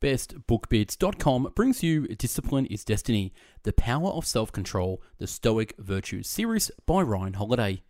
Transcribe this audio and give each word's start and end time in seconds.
bestbookbits.com 0.00 1.52
brings 1.54 1.82
you 1.82 2.06
Discipline 2.08 2.66
is 2.66 2.84
Destiny, 2.84 3.32
The 3.64 3.72
Power 3.72 4.10
of 4.10 4.26
Self 4.26 4.52
Control, 4.52 5.02
the 5.18 5.26
Stoic 5.26 5.74
Virtues 5.78 6.28
series 6.28 6.70
by 6.86 7.02
Ryan 7.02 7.34
Holiday. 7.34 7.82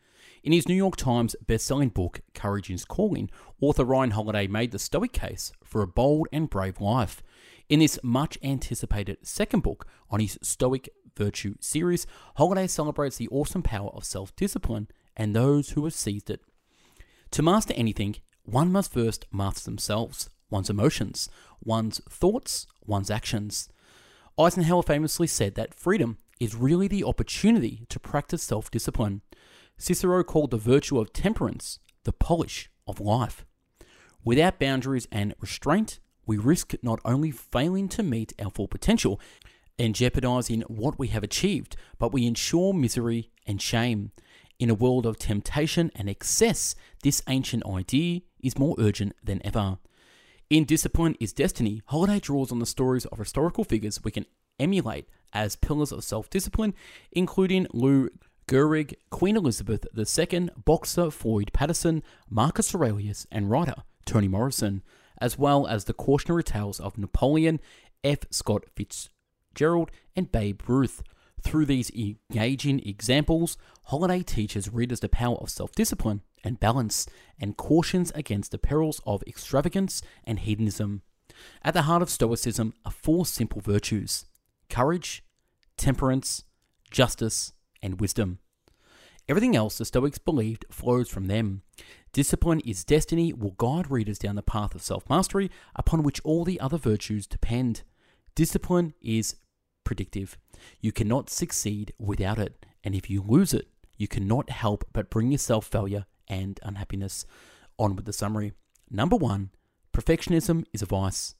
In 0.43 0.53
his 0.53 0.69
New 0.69 0.75
York 0.75 0.97
Times 0.97 1.37
best-selling 1.47 1.91
book, 1.91 2.21
Courage 2.33 2.71
is 2.71 2.85
Calling, 2.85 3.31
author 3.61 3.85
Ryan 3.85 4.13
Holiday 4.13 4.47
made 4.47 4.71
the 4.71 4.79
Stoic 4.79 5.13
case 5.13 5.53
for 5.63 5.83
a 5.83 5.87
bold 5.87 6.29
and 6.33 6.49
brave 6.49 6.81
life. 6.81 7.23
In 7.69 7.81
this 7.81 7.99
much 8.03 8.39
anticipated 8.43 9.19
second 9.23 9.63
book 9.63 9.87
on 10.11 10.21
his 10.21 10.39
Stoic 10.41 10.89
Virtue 11.15 11.57
series, 11.61 12.07
Holiday 12.37 12.69
celebrates 12.69 13.19
the 13.19 13.29
awesome 13.29 13.63
power 13.63 13.91
of 13.91 14.05
self 14.05 14.35
discipline 14.35 14.89
and 15.17 15.37
those 15.37 15.71
who 15.71 15.85
have 15.85 15.95
seized 15.95 16.31
it. 16.31 16.41
To 17.33 17.43
master 17.43 17.75
anything, 17.75 18.17
one 18.45 18.73
must 18.73 18.95
first 18.95 19.27
master 19.31 19.65
themselves 19.65 20.31
one's 20.51 20.71
emotions, 20.71 21.29
one's 21.63 22.01
thoughts, 22.09 22.67
one's 22.87 23.11
actions. 23.11 23.69
Eisenhower 24.39 24.83
famously 24.83 25.27
said 25.27 25.55
that 25.57 25.75
freedom 25.75 26.19
is 26.41 26.55
really 26.55 26.89
the 26.89 27.05
opportunity 27.05 27.87
to 27.89 27.99
practice 27.99 28.43
self 28.43 28.71
discipline. 28.71 29.23
Cicero 29.77 30.23
called 30.25 30.51
the 30.51 30.57
virtue 30.57 30.99
of 30.99 31.13
temperance 31.13 31.79
the 32.05 32.13
polish 32.13 32.71
of 32.87 33.01
life. 33.01 33.45
Without 34.25 34.59
boundaries 34.59 35.07
and 35.13 35.35
restraint, 35.41 35.99
we 36.27 36.37
risk 36.37 36.75
not 36.83 37.01
only 37.05 37.31
failing 37.31 37.89
to 37.89 38.03
meet 38.03 38.33
our 38.39 38.51
full 38.51 38.69
potential 38.69 39.21
and 39.79 39.95
jeopardizing 39.95 40.63
what 40.63 40.99
we 40.99 41.09
have 41.09 41.23
achieved, 41.23 41.77
but 41.99 42.13
we 42.13 42.27
ensure 42.27 42.73
misery 42.73 43.31
and 43.47 43.63
shame. 43.63 44.13
In 44.59 44.71
a 44.71 44.75
world 44.75 45.07
of 45.07 45.19
temptation 45.19 45.91
and 45.95 46.09
excess, 46.09 46.75
this 47.03 47.23
ancient 47.29 47.65
idea 47.65 48.21
is 48.41 48.59
more 48.59 48.75
urgent 48.79 49.15
than 49.23 49.41
ever. 49.47 49.79
In 50.51 50.65
Discipline 50.65 51.15
is 51.21 51.35
Destiny, 51.35 51.83
Holiday 51.89 52.21
draws 52.21 52.51
on 52.51 52.59
the 52.59 52.65
stories 52.65 53.05
of 53.05 53.19
historical 53.19 53.65
figures 53.65 54.03
we 54.03 54.11
can 54.11 54.25
emulate 54.59 55.07
as 55.35 55.57
pillars 55.57 55.93
of 55.93 56.03
self 56.03 56.31
discipline, 56.31 56.73
including 57.13 57.67
Lou 57.75 58.09
Gehrig, 58.49 58.95
Queen 59.11 59.37
Elizabeth 59.37 59.87
II, 59.95 60.49
boxer 60.65 61.11
Floyd 61.11 61.51
Patterson, 61.53 62.03
Marcus 62.31 62.75
Aurelius, 62.75 63.27
and 63.31 63.51
writer 63.51 63.83
Toni 64.07 64.27
Morrison, 64.27 64.83
as 65.21 65.37
well 65.37 65.67
as 65.67 65.85
the 65.85 65.93
cautionary 65.93 66.45
tales 66.45 66.81
of 66.81 66.97
Napoleon, 66.97 67.61
F. 68.03 68.21
Scott 68.31 68.65
Fitzgerald, 68.75 69.91
and 70.17 70.33
Babe 70.33 70.63
Ruth. 70.67 71.03
Through 71.43 71.67
these 71.67 71.91
engaging 71.91 72.81
examples, 72.89 73.59
Holiday 73.85 74.23
teaches 74.23 74.73
readers 74.73 75.01
the 75.01 75.11
power 75.11 75.37
of 75.37 75.51
self 75.51 75.73
discipline 75.73 76.23
and 76.45 76.61
balance 76.61 77.07
and 77.41 77.57
cautions 77.57 78.11
against 78.15 78.51
the 78.51 78.59
perils 78.59 79.01
of 79.07 79.23
extravagance 79.27 80.03
and 80.25 80.41
hedonism. 80.41 81.03
At 81.63 81.75
the 81.75 81.83
heart 81.83 82.03
of 82.03 82.11
Stoicism 82.11 82.75
are 82.85 82.93
four 82.93 83.27
simple 83.27 83.61
virtues 83.61 84.25
courage, 84.69 85.25
temperance, 85.77 86.45
justice, 86.91 87.53
and 87.83 88.01
wisdom. 88.01 88.39
Everything 89.29 89.55
else 89.55 89.79
the 89.79 89.85
Stoics 89.85 90.19
believed 90.19 90.65
flows 90.71 91.09
from 91.09 91.27
them. 91.27 91.63
Discipline 92.13 92.61
is 92.61 92.85
destiny 92.85 93.33
will 93.33 93.53
guide 93.53 93.91
readers 93.91 94.19
down 94.19 94.37
the 94.37 94.43
path 94.43 94.75
of 94.75 94.83
self 94.83 95.09
mastery 95.11 95.51
upon 95.77 96.03
which 96.03 96.21
all 96.25 96.45
the 96.45 96.61
other 96.61 96.79
virtues 96.79 97.27
depend. 97.27 97.83
Discipline 98.35 98.95
is 99.03 99.37
predictive. 99.85 100.39
You 100.81 100.93
cannot 100.93 101.31
succeed 101.31 101.93
without 101.99 102.39
it, 102.39 102.65
and 102.83 102.95
if 102.95 103.11
you 103.11 103.23
lose 103.23 103.53
it, 103.53 103.69
you 103.97 104.09
cannot 104.09 104.49
help 104.51 104.85
but 104.93 105.11
bring 105.11 105.31
yourself 105.31 105.67
failure 105.67 106.07
and 106.29 106.61
unhappiness. 106.63 107.27
On 107.79 107.95
with 107.95 108.07
the 108.07 108.13
summary. 108.13 108.53
Number 108.91 109.17
one, 109.17 109.51
perfectionism 109.93 110.65
is 110.73 110.83
a 110.83 110.87
vice. 110.87 111.35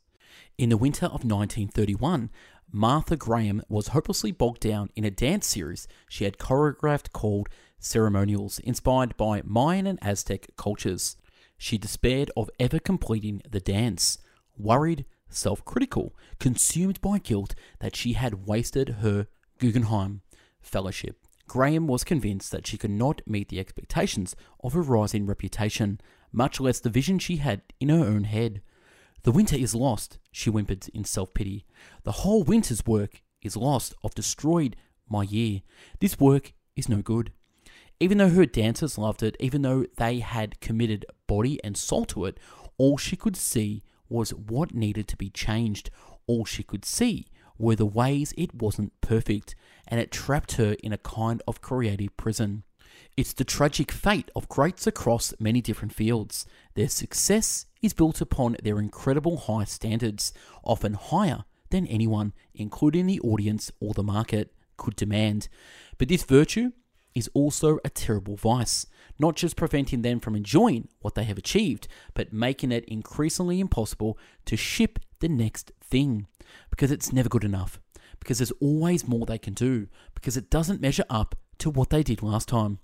In 0.57 0.69
the 0.69 0.77
winter 0.77 1.07
of 1.07 1.25
1931, 1.25 2.31
Martha 2.71 3.17
Graham 3.17 3.63
was 3.69 3.89
hopelessly 3.89 4.31
bogged 4.31 4.61
down 4.61 4.91
in 4.95 5.05
a 5.05 5.11
dance 5.11 5.47
series 5.47 5.89
she 6.09 6.25
had 6.25 6.39
choreographed 6.39 7.13
called 7.13 7.49
Ceremonials, 7.79 8.59
inspired 8.59 9.17
by 9.17 9.43
Mayan 9.45 9.87
and 9.87 9.99
Aztec 10.03 10.49
cultures. 10.57 11.17
She 11.57 11.79
despaired 11.79 12.31
of 12.37 12.51
ever 12.61 12.79
completing 12.79 13.43
the 13.49 13.61
dance, 13.61 14.19
worried, 14.57 15.07
self 15.31 15.65
critical, 15.65 16.15
consumed 16.39 17.01
by 17.01 17.19
guilt 17.19 17.55
that 17.81 17.97
she 17.97 18.13
had 18.13 18.47
wasted 18.47 18.97
her 19.01 19.29
Guggenheim 19.59 20.23
Fellowship. 20.61 21.28
Graham 21.49 21.87
was 21.87 22.05
convinced 22.05 22.53
that 22.53 22.67
she 22.67 22.77
could 22.77 22.91
not 22.91 23.23
meet 23.27 23.49
the 23.49 23.59
expectations 23.59 24.37
of 24.63 24.75
her 24.75 24.83
rising 24.83 25.27
reputation, 25.27 26.01
much 26.31 26.61
less 26.61 26.79
the 26.79 26.91
vision 26.91 27.19
she 27.19 27.37
had 27.37 27.63
in 27.81 27.89
her 27.89 28.05
own 28.05 28.25
head. 28.25 28.63
The 29.23 29.33
winter 29.33 29.57
is 29.57 29.75
lost, 29.75 30.19
she 30.31 30.51
whimpered 30.51 30.89
in 30.95 31.05
self 31.05 31.35
pity. 31.35 31.65
The 32.05 32.13
whole 32.13 32.45
winter's 32.45 32.87
work 32.87 33.23
is 33.43 33.57
lost. 33.57 33.95
I've 34.05 34.15
destroyed 34.15 34.77
my 35.09 35.23
year. 35.23 35.63
This 36.01 36.21
work 36.21 36.53
is 36.77 36.89
no 36.89 37.03
good. 37.03 37.33
Even 37.99 38.19
though 38.19 38.29
her 38.29 38.47
dancers 38.47 38.97
loved 38.97 39.23
it, 39.23 39.37
even 39.41 39.63
though 39.63 39.87
they 39.97 40.21
had 40.21 40.61
committed 40.61 41.05
body 41.27 41.63
and 41.65 41.77
soul 41.77 42.05
to 42.07 42.27
it, 42.27 42.39
all 42.77 42.97
she 42.97 43.17
could 43.17 43.37
see 43.37 43.83
was 44.09 44.31
what 44.31 44.75
needed 44.75 45.09
to 45.09 45.17
be 45.17 45.31
changed. 45.31 45.91
All 46.27 46.45
she 46.45 46.63
could 46.63 46.85
see 46.85 47.27
were 47.59 47.77
the 47.77 47.87
ways 47.87 48.33
it 48.37 48.55
wasn't 48.55 48.99
perfect, 49.01 49.55
and 49.87 50.01
it 50.01 50.11
trapped 50.11 50.53
her 50.53 50.77
in 50.83 50.93
a 50.93 50.99
kind 50.99 51.43
of 51.47 51.61
creative 51.61 52.17
prison. 52.17 52.63
It's 53.17 53.33
the 53.33 53.45
tragic 53.45 53.91
fate 53.91 54.31
of 54.37 54.49
greats 54.49 54.87
across 54.87 55.35
many 55.41 55.61
different 55.61 55.93
fields. 55.93 56.47
Their 56.75 56.89
success 56.89 57.67
is 57.83 57.93
built 57.93 58.21
upon 58.21 58.57
their 58.63 58.79
incredible 58.79 59.37
high 59.37 59.65
standards, 59.65 60.33
often 60.63 60.95
higher 60.95 61.45
than 61.71 61.87
anyone, 61.89 62.33
including 62.55 63.07
the 63.07 63.21
audience 63.21 63.73
or 63.81 63.93
the 63.93 64.03
market, 64.03 64.55
could 64.77 64.97
demand. 64.97 65.49
But 65.99 66.09
this 66.09 66.23
virtue 66.23 66.73
is 67.15 67.29
also 67.35 67.79
a 67.85 67.91
terrible 67.91 68.37
vice, 68.37 68.87
not 69.19 69.35
just 69.35 69.57
preventing 69.57 70.03
them 70.03 70.21
from 70.21 70.37
enjoying 70.37 70.89
what 71.01 71.15
they 71.15 71.25
have 71.25 71.39
achieved, 71.39 71.89
but 72.15 72.33
making 72.33 72.71
it 72.71 72.85
increasingly 72.85 73.59
impossible 73.59 74.17
to 74.45 74.57
ship 74.57 75.01
the 75.19 75.29
next 75.29 75.73
thing 75.83 76.29
because 76.71 76.91
it's 76.91 77.13
never 77.13 77.29
good 77.29 77.45
enough, 77.45 77.81
because 78.21 78.39
there's 78.39 78.53
always 78.61 79.07
more 79.07 79.27
they 79.27 79.39
can 79.39 79.55
do, 79.55 79.89
because 80.15 80.37
it 80.37 80.51
doesn't 80.51 80.81
measure 80.81 81.05
up 81.09 81.35
to 81.59 81.71
what 81.71 81.91
they 81.91 82.03
did 82.03 82.23
last 82.23 82.49
time. 82.49 82.79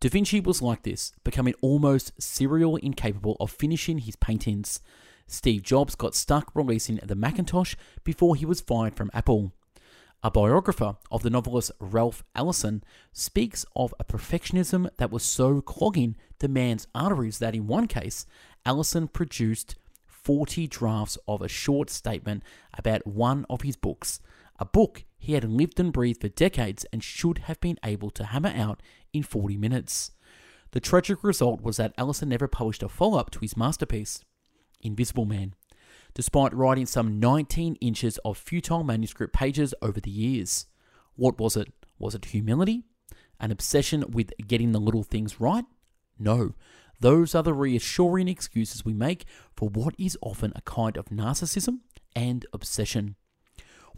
Da 0.00 0.10
Vinci 0.10 0.40
was 0.40 0.60
like 0.60 0.82
this, 0.82 1.12
becoming 1.24 1.54
almost 1.62 2.12
serial 2.20 2.76
incapable 2.76 3.36
of 3.40 3.50
finishing 3.50 3.98
his 3.98 4.16
paintings. 4.16 4.80
Steve 5.26 5.62
Jobs 5.62 5.94
got 5.94 6.14
stuck 6.14 6.50
releasing 6.54 6.96
the 6.96 7.14
Macintosh 7.14 7.74
before 8.04 8.36
he 8.36 8.44
was 8.44 8.60
fired 8.60 8.94
from 8.94 9.10
Apple. 9.14 9.52
A 10.22 10.30
biographer 10.30 10.96
of 11.10 11.22
the 11.22 11.30
novelist 11.30 11.72
Ralph 11.80 12.24
Ellison 12.34 12.82
speaks 13.12 13.64
of 13.74 13.94
a 13.98 14.04
perfectionism 14.04 14.88
that 14.98 15.10
was 15.10 15.22
so 15.22 15.60
clogging 15.60 16.16
the 16.38 16.48
man's 16.48 16.86
arteries 16.94 17.38
that 17.38 17.54
in 17.54 17.66
one 17.66 17.86
case, 17.86 18.26
Ellison 18.64 19.08
produced 19.08 19.76
40 20.26 20.66
drafts 20.66 21.16
of 21.28 21.40
a 21.40 21.46
short 21.46 21.88
statement 21.88 22.42
about 22.76 23.06
one 23.06 23.46
of 23.48 23.62
his 23.62 23.76
books, 23.76 24.18
a 24.58 24.64
book 24.64 25.04
he 25.16 25.34
had 25.34 25.44
lived 25.44 25.78
and 25.78 25.92
breathed 25.92 26.20
for 26.20 26.26
decades 26.26 26.84
and 26.92 27.00
should 27.00 27.38
have 27.46 27.60
been 27.60 27.78
able 27.84 28.10
to 28.10 28.24
hammer 28.24 28.52
out 28.52 28.82
in 29.12 29.22
40 29.22 29.56
minutes. 29.56 30.10
The 30.72 30.80
tragic 30.80 31.22
result 31.22 31.62
was 31.62 31.76
that 31.76 31.94
Ellison 31.96 32.28
never 32.28 32.48
published 32.48 32.82
a 32.82 32.88
follow 32.88 33.18
up 33.18 33.30
to 33.30 33.38
his 33.38 33.56
masterpiece, 33.56 34.24
Invisible 34.80 35.26
Man, 35.26 35.54
despite 36.12 36.52
writing 36.52 36.86
some 36.86 37.20
19 37.20 37.76
inches 37.76 38.18
of 38.24 38.36
futile 38.36 38.82
manuscript 38.82 39.32
pages 39.32 39.74
over 39.80 40.00
the 40.00 40.10
years. 40.10 40.66
What 41.14 41.38
was 41.38 41.56
it? 41.56 41.72
Was 42.00 42.16
it 42.16 42.24
humility? 42.24 42.82
An 43.38 43.52
obsession 43.52 44.06
with 44.10 44.32
getting 44.44 44.72
the 44.72 44.80
little 44.80 45.04
things 45.04 45.40
right? 45.40 45.66
No, 46.18 46.54
those 47.00 47.34
are 47.34 47.42
the 47.42 47.54
reassuring 47.54 48.28
excuses 48.28 48.84
we 48.84 48.94
make 48.94 49.24
for 49.54 49.68
what 49.68 49.94
is 49.98 50.16
often 50.20 50.52
a 50.54 50.62
kind 50.62 50.96
of 50.96 51.06
narcissism 51.06 51.80
and 52.14 52.46
obsession. 52.52 53.16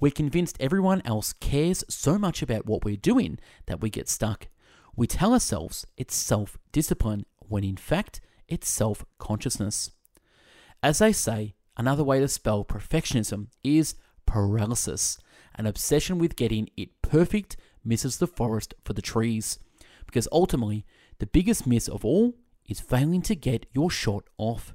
We're 0.00 0.12
convinced 0.12 0.56
everyone 0.60 1.02
else 1.04 1.32
cares 1.32 1.84
so 1.88 2.18
much 2.18 2.42
about 2.42 2.66
what 2.66 2.84
we're 2.84 2.96
doing 2.96 3.38
that 3.66 3.80
we 3.80 3.90
get 3.90 4.08
stuck. 4.08 4.48
We 4.96 5.06
tell 5.06 5.32
ourselves 5.32 5.86
it's 5.96 6.16
self 6.16 6.58
discipline 6.72 7.24
when 7.38 7.64
in 7.64 7.76
fact 7.76 8.20
it's 8.46 8.68
self 8.68 9.04
consciousness. 9.18 9.90
As 10.82 10.98
they 10.98 11.12
say, 11.12 11.54
another 11.76 12.04
way 12.04 12.20
to 12.20 12.28
spell 12.28 12.64
perfectionism 12.64 13.48
is 13.64 13.94
paralysis. 14.26 15.18
An 15.56 15.66
obsession 15.66 16.18
with 16.18 16.36
getting 16.36 16.68
it 16.76 17.02
perfect 17.02 17.56
misses 17.84 18.18
the 18.18 18.26
forest 18.26 18.74
for 18.84 18.92
the 18.92 19.02
trees. 19.02 19.58
Because 20.06 20.28
ultimately, 20.30 20.86
the 21.18 21.26
biggest 21.26 21.66
miss 21.66 21.88
of 21.88 22.04
all 22.04 22.34
is 22.68 22.80
failing 22.80 23.22
to 23.22 23.34
get 23.34 23.66
your 23.72 23.90
shot 23.90 24.24
off. 24.36 24.74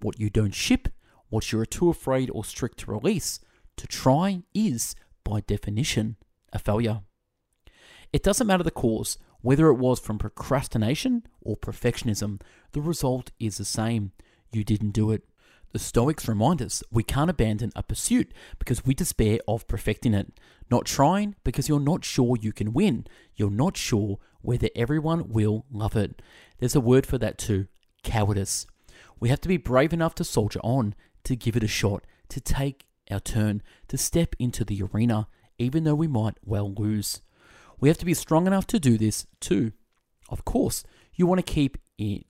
What 0.00 0.20
you 0.20 0.30
don't 0.30 0.54
ship, 0.54 0.88
what 1.28 1.50
you're 1.50 1.66
too 1.66 1.90
afraid 1.90 2.30
or 2.30 2.44
strict 2.44 2.78
to 2.80 2.90
release, 2.90 3.40
to 3.76 3.86
try 3.86 4.42
is, 4.54 4.94
by 5.24 5.40
definition, 5.40 6.16
a 6.52 6.58
failure. 6.58 7.02
It 8.12 8.22
doesn't 8.22 8.46
matter 8.46 8.62
the 8.62 8.70
cause, 8.70 9.18
whether 9.40 9.68
it 9.68 9.74
was 9.74 10.00
from 10.00 10.18
procrastination 10.18 11.24
or 11.40 11.56
perfectionism, 11.56 12.40
the 12.72 12.80
result 12.80 13.30
is 13.38 13.58
the 13.58 13.64
same. 13.64 14.12
You 14.52 14.64
didn't 14.64 14.90
do 14.90 15.10
it. 15.10 15.22
The 15.72 15.78
Stoics 15.78 16.26
remind 16.26 16.62
us 16.62 16.82
we 16.90 17.02
can't 17.02 17.28
abandon 17.28 17.70
a 17.76 17.82
pursuit 17.82 18.32
because 18.58 18.86
we 18.86 18.94
despair 18.94 19.38
of 19.46 19.68
perfecting 19.68 20.14
it. 20.14 20.32
Not 20.70 20.86
trying 20.86 21.34
because 21.44 21.68
you're 21.68 21.80
not 21.80 22.04
sure 22.04 22.36
you 22.40 22.52
can 22.52 22.72
win. 22.72 23.06
You're 23.34 23.50
not 23.50 23.76
sure 23.76 24.18
whether 24.46 24.68
everyone 24.76 25.28
will 25.28 25.66
love 25.70 25.96
it. 25.96 26.22
There's 26.58 26.76
a 26.76 26.80
word 26.80 27.04
for 27.04 27.18
that 27.18 27.36
too 27.36 27.66
cowardice. 28.04 28.66
We 29.18 29.28
have 29.28 29.40
to 29.40 29.48
be 29.48 29.56
brave 29.56 29.92
enough 29.92 30.14
to 30.16 30.24
soldier 30.24 30.60
on, 30.62 30.94
to 31.24 31.34
give 31.34 31.56
it 31.56 31.64
a 31.64 31.68
shot, 31.68 32.04
to 32.28 32.40
take 32.40 32.86
our 33.10 33.18
turn, 33.18 33.62
to 33.88 33.98
step 33.98 34.36
into 34.38 34.64
the 34.64 34.82
arena, 34.82 35.26
even 35.58 35.84
though 35.84 35.94
we 35.94 36.06
might 36.06 36.36
well 36.44 36.72
lose. 36.72 37.22
We 37.80 37.88
have 37.88 37.98
to 37.98 38.04
be 38.04 38.14
strong 38.14 38.46
enough 38.46 38.66
to 38.68 38.78
do 38.78 38.96
this 38.96 39.26
too. 39.40 39.72
Of 40.28 40.44
course, 40.44 40.84
you 41.14 41.26
want 41.26 41.44
to 41.44 41.52
keep 41.52 41.78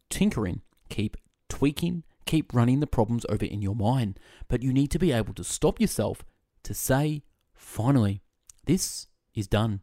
tinkering, 0.09 0.63
keep 0.89 1.17
tweaking, 1.49 2.05
keep 2.25 2.55
running 2.55 2.81
the 2.81 2.87
problems 2.87 3.27
over 3.29 3.45
in 3.45 3.63
your 3.63 3.77
mind, 3.77 4.19
but 4.49 4.63
you 4.63 4.73
need 4.73 4.91
to 4.93 4.99
be 4.99 5.13
able 5.13 5.35
to 5.35 5.45
stop 5.45 5.81
yourself 5.81 6.25
to 6.63 6.73
say, 6.73 7.23
finally, 7.55 8.23
this 8.65 9.07
is 9.35 9.47
done. 9.47 9.81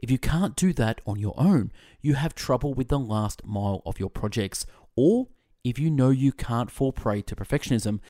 If 0.00 0.10
you 0.10 0.18
can't 0.18 0.56
do 0.56 0.72
that 0.74 1.00
on 1.06 1.18
your 1.18 1.34
own, 1.36 1.70
you 2.00 2.14
have 2.14 2.34
trouble 2.34 2.74
with 2.74 2.88
the 2.88 2.98
last 2.98 3.44
mile 3.44 3.82
of 3.84 4.00
your 4.00 4.10
projects. 4.10 4.66
Or 4.96 5.28
if 5.62 5.78
you 5.78 5.90
know 5.90 6.10
you 6.10 6.32
can't 6.32 6.70
fall 6.70 6.92
prey 6.92 7.22
to 7.22 7.36
perfectionism, 7.36 8.00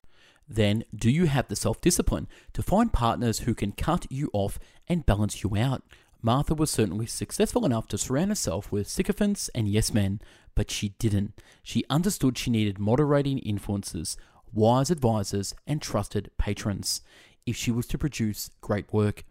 then 0.48 0.84
do 0.94 1.10
you 1.10 1.26
have 1.26 1.48
the 1.48 1.56
self 1.56 1.80
discipline 1.80 2.28
to 2.52 2.62
find 2.62 2.92
partners 2.92 3.40
who 3.40 3.54
can 3.54 3.72
cut 3.72 4.06
you 4.10 4.30
off 4.32 4.58
and 4.88 5.06
balance 5.06 5.42
you 5.42 5.56
out? 5.56 5.82
Martha 6.22 6.54
was 6.54 6.70
certainly 6.70 7.06
successful 7.06 7.64
enough 7.64 7.88
to 7.88 7.98
surround 7.98 8.30
herself 8.30 8.70
with 8.70 8.88
sycophants 8.88 9.48
and 9.54 9.68
yes 9.68 9.92
men, 9.94 10.20
but 10.54 10.70
she 10.70 10.90
didn't. 10.98 11.40
She 11.62 11.84
understood 11.88 12.36
she 12.36 12.50
needed 12.50 12.78
moderating 12.78 13.38
influences, 13.38 14.16
wise 14.52 14.90
advisors, 14.90 15.54
and 15.66 15.80
trusted 15.80 16.30
patrons 16.36 17.00
if 17.46 17.56
she 17.56 17.70
was 17.70 17.86
to 17.86 17.98
produce 17.98 18.50
great 18.60 18.92
work. 18.92 19.24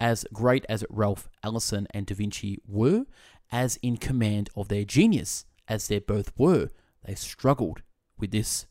As 0.00 0.24
great 0.32 0.64
as 0.66 0.82
Ralph 0.88 1.28
Ellison 1.44 1.86
and 1.92 2.06
Da 2.06 2.14
Vinci 2.14 2.58
were, 2.66 3.04
as 3.52 3.78
in 3.82 3.98
command 3.98 4.48
of 4.56 4.68
their 4.68 4.84
genius 4.84 5.44
as 5.68 5.88
they 5.88 5.98
both 5.98 6.32
were, 6.38 6.70
they 7.04 7.14
struggled 7.14 7.82
with 8.18 8.30
this. 8.30 8.66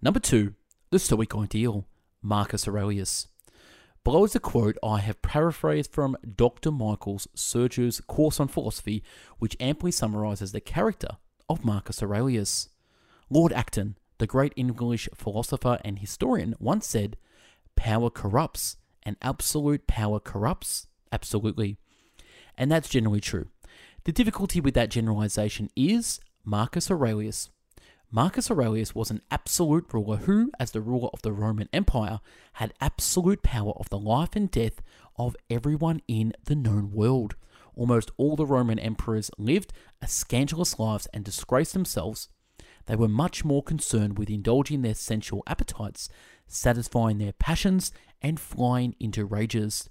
Number 0.00 0.20
two, 0.20 0.54
the 0.90 1.00
Stoic 1.00 1.34
ideal, 1.34 1.86
Marcus 2.22 2.68
Aurelius. 2.68 3.26
Below 4.04 4.24
is 4.24 4.34
a 4.34 4.40
quote 4.40 4.78
I 4.82 5.00
have 5.00 5.20
paraphrased 5.20 5.92
from 5.92 6.16
Dr. 6.36 6.70
Michael 6.70 7.20
Sugrue's 7.34 8.00
course 8.00 8.40
on 8.40 8.48
philosophy, 8.48 9.02
which 9.38 9.56
amply 9.60 9.90
summarizes 9.90 10.52
the 10.52 10.60
character 10.60 11.18
of 11.48 11.64
Marcus 11.64 12.02
Aurelius. 12.02 12.68
Lord 13.28 13.52
Acton, 13.52 13.98
the 14.18 14.26
great 14.26 14.52
English 14.56 15.08
philosopher 15.14 15.78
and 15.84 15.98
historian, 15.98 16.54
once 16.58 16.86
said, 16.86 17.16
Power 17.76 18.10
corrupts, 18.10 18.76
and 19.02 19.16
absolute 19.22 19.86
power 19.86 20.20
corrupts 20.20 20.86
absolutely. 21.12 21.76
And 22.56 22.70
that's 22.70 22.88
generally 22.88 23.20
true. 23.20 23.48
The 24.04 24.12
difficulty 24.12 24.60
with 24.60 24.74
that 24.74 24.90
generalization 24.90 25.70
is 25.76 26.20
Marcus 26.44 26.90
Aurelius 26.90 27.50
Marcus 28.12 28.50
Aurelius 28.50 28.92
was 28.92 29.12
an 29.12 29.20
absolute 29.30 29.86
ruler 29.92 30.16
who, 30.16 30.50
as 30.58 30.72
the 30.72 30.80
ruler 30.80 31.10
of 31.12 31.22
the 31.22 31.30
Roman 31.30 31.68
Empire, 31.72 32.18
had 32.54 32.74
absolute 32.80 33.44
power 33.44 33.72
of 33.76 33.88
the 33.88 34.00
life 34.00 34.34
and 34.34 34.50
death 34.50 34.82
of 35.16 35.36
everyone 35.48 36.02
in 36.08 36.32
the 36.46 36.56
known 36.56 36.90
world. 36.90 37.36
Almost 37.76 38.10
all 38.16 38.34
the 38.34 38.46
Roman 38.46 38.80
emperors 38.80 39.30
lived 39.38 39.72
scandalous 40.04 40.76
lives 40.76 41.06
and 41.14 41.24
disgraced 41.24 41.72
themselves. 41.72 42.28
They 42.86 42.96
were 42.96 43.06
much 43.06 43.44
more 43.44 43.62
concerned 43.62 44.18
with 44.18 44.28
indulging 44.28 44.82
their 44.82 44.94
sensual 44.94 45.44
appetites, 45.46 46.08
satisfying 46.50 47.18
their 47.18 47.32
passions, 47.32 47.92
and 48.20 48.38
flying 48.38 48.94
into 49.00 49.24
rages. 49.24 49.88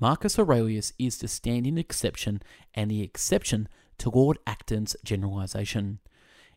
Marcus 0.00 0.38
Aurelius 0.38 0.92
is 0.98 1.18
the 1.18 1.28
standing 1.28 1.76
exception 1.76 2.40
and 2.74 2.90
the 2.90 3.02
exception 3.02 3.68
to 3.98 4.10
Lord 4.10 4.38
Acton's 4.46 4.96
generalization. 5.04 5.98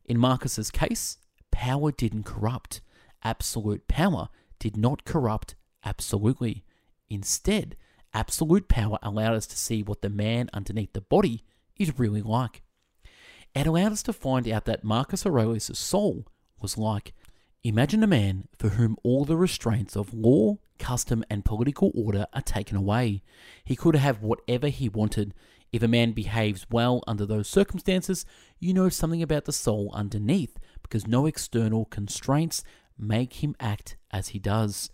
In 0.05 0.17
Marcus's 0.17 0.71
case, 0.71 1.17
power 1.51 1.91
didn't 1.91 2.23
corrupt. 2.23 2.81
Absolute 3.23 3.87
power 3.87 4.29
did 4.59 4.77
not 4.77 5.05
corrupt 5.05 5.55
absolutely. 5.83 6.63
Instead, 7.09 7.75
absolute 8.13 8.67
power 8.67 8.99
allowed 9.01 9.33
us 9.33 9.47
to 9.47 9.57
see 9.57 9.81
what 9.81 10.01
the 10.01 10.09
man 10.09 10.49
underneath 10.53 10.93
the 10.93 11.01
body 11.01 11.43
is 11.77 11.97
really 11.99 12.21
like. 12.21 12.61
It 13.53 13.67
allowed 13.67 13.91
us 13.91 14.03
to 14.03 14.13
find 14.13 14.47
out 14.47 14.65
that 14.65 14.83
Marcus 14.83 15.25
Aurelius' 15.25 15.77
soul 15.77 16.27
was 16.61 16.77
like. 16.77 17.13
Imagine 17.63 18.01
a 18.01 18.07
man 18.07 18.47
for 18.57 18.69
whom 18.69 18.97
all 19.03 19.23
the 19.23 19.37
restraints 19.37 19.95
of 19.95 20.15
law, 20.15 20.57
custom, 20.79 21.23
and 21.29 21.45
political 21.45 21.91
order 21.93 22.25
are 22.33 22.41
taken 22.41 22.75
away. 22.75 23.21
He 23.63 23.75
could 23.75 23.95
have 23.95 24.23
whatever 24.23 24.69
he 24.69 24.89
wanted. 24.89 25.35
If 25.71 25.83
a 25.83 25.87
man 25.87 26.13
behaves 26.13 26.65
well 26.71 27.03
under 27.05 27.23
those 27.23 27.47
circumstances, 27.47 28.25
you 28.59 28.73
know 28.73 28.89
something 28.89 29.21
about 29.21 29.45
the 29.45 29.53
soul 29.53 29.91
underneath 29.93 30.57
because 30.81 31.05
no 31.05 31.27
external 31.27 31.85
constraints 31.85 32.63
make 32.97 33.43
him 33.43 33.55
act 33.59 33.95
as 34.09 34.29
he 34.29 34.39
does. 34.39 34.89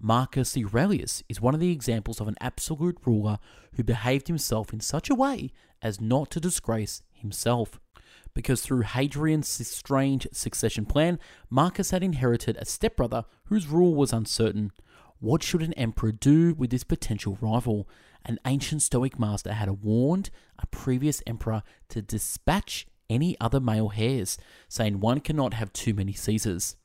Marcus 0.00 0.56
Aurelius 0.56 1.22
is 1.28 1.40
one 1.40 1.54
of 1.54 1.60
the 1.60 1.70
examples 1.70 2.20
of 2.20 2.26
an 2.26 2.36
absolute 2.40 2.98
ruler 3.06 3.38
who 3.76 3.84
behaved 3.84 4.26
himself 4.26 4.72
in 4.72 4.80
such 4.80 5.08
a 5.08 5.14
way 5.14 5.52
as 5.80 6.00
not 6.00 6.32
to 6.32 6.40
disgrace 6.40 7.00
himself. 7.12 7.78
Because 8.34 8.62
through 8.62 8.82
Hadrian's 8.82 9.48
strange 9.48 10.26
succession 10.32 10.86
plan, 10.86 11.18
Marcus 11.50 11.90
had 11.90 12.02
inherited 12.02 12.56
a 12.56 12.64
stepbrother 12.64 13.24
whose 13.46 13.66
rule 13.66 13.94
was 13.94 14.12
uncertain. 14.12 14.72
What 15.18 15.42
should 15.42 15.62
an 15.62 15.72
emperor 15.74 16.12
do 16.12 16.54
with 16.54 16.70
this 16.70 16.84
potential 16.84 17.38
rival? 17.40 17.88
An 18.24 18.38
ancient 18.46 18.82
Stoic 18.82 19.18
master 19.18 19.52
had 19.52 19.82
warned 19.82 20.30
a 20.58 20.66
previous 20.66 21.22
emperor 21.26 21.62
to 21.88 22.02
dispatch 22.02 22.86
any 23.10 23.36
other 23.40 23.60
male 23.60 23.92
heirs, 23.96 24.38
saying 24.68 25.00
one 25.00 25.20
cannot 25.20 25.54
have 25.54 25.72
too 25.72 25.94
many 25.94 26.12
Caesars. 26.12 26.76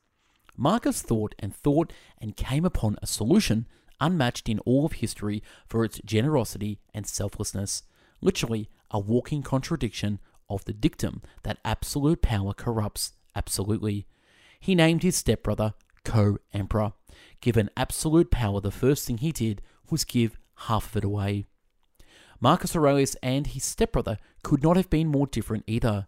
Marcus 0.56 1.02
thought 1.02 1.36
and 1.40 1.56
thought 1.56 1.92
and 2.20 2.38
came 2.38 2.66
upon 2.66 2.98
a 3.02 3.08
solution 3.08 3.68
unmatched 4.00 4.50
in 4.50 4.60
all 4.60 4.86
of 4.86 4.94
history 4.94 5.42
for 5.66 5.84
its 5.84 6.00
generosity 6.06 6.80
and 6.94 7.08
selflessness, 7.08 7.84
literally 8.22 8.70
a 8.92 9.00
walking 9.00 9.42
contradiction 9.42 10.20
of 10.54 10.66
the 10.66 10.74
dictum 10.74 11.22
that 11.44 11.60
absolute 11.66 12.22
power 12.22 12.54
corrupts 12.54 13.14
absolutely. 13.36 14.06
He 14.60 14.76
named 14.76 15.04
his 15.04 15.16
stepbrother 15.16 15.74
co 16.04 16.38
emperor. 16.54 16.94
Given 17.42 17.70
absolute 17.76 18.32
power, 18.32 18.62
the 18.62 18.72
first 18.72 19.06
thing 19.06 19.18
he 19.18 19.32
did 19.32 19.62
was 19.90 20.06
give 20.06 20.38
half 20.56 20.88
of 20.88 20.98
it 20.98 21.04
away. 21.04 21.46
Marcus 22.40 22.76
Aurelius 22.76 23.16
and 23.24 23.48
his 23.48 23.64
stepbrother 23.64 24.18
could 24.44 24.64
not 24.64 24.76
have 24.78 24.90
been 24.90 25.08
more 25.08 25.28
different 25.28 25.64
either. 25.68 26.08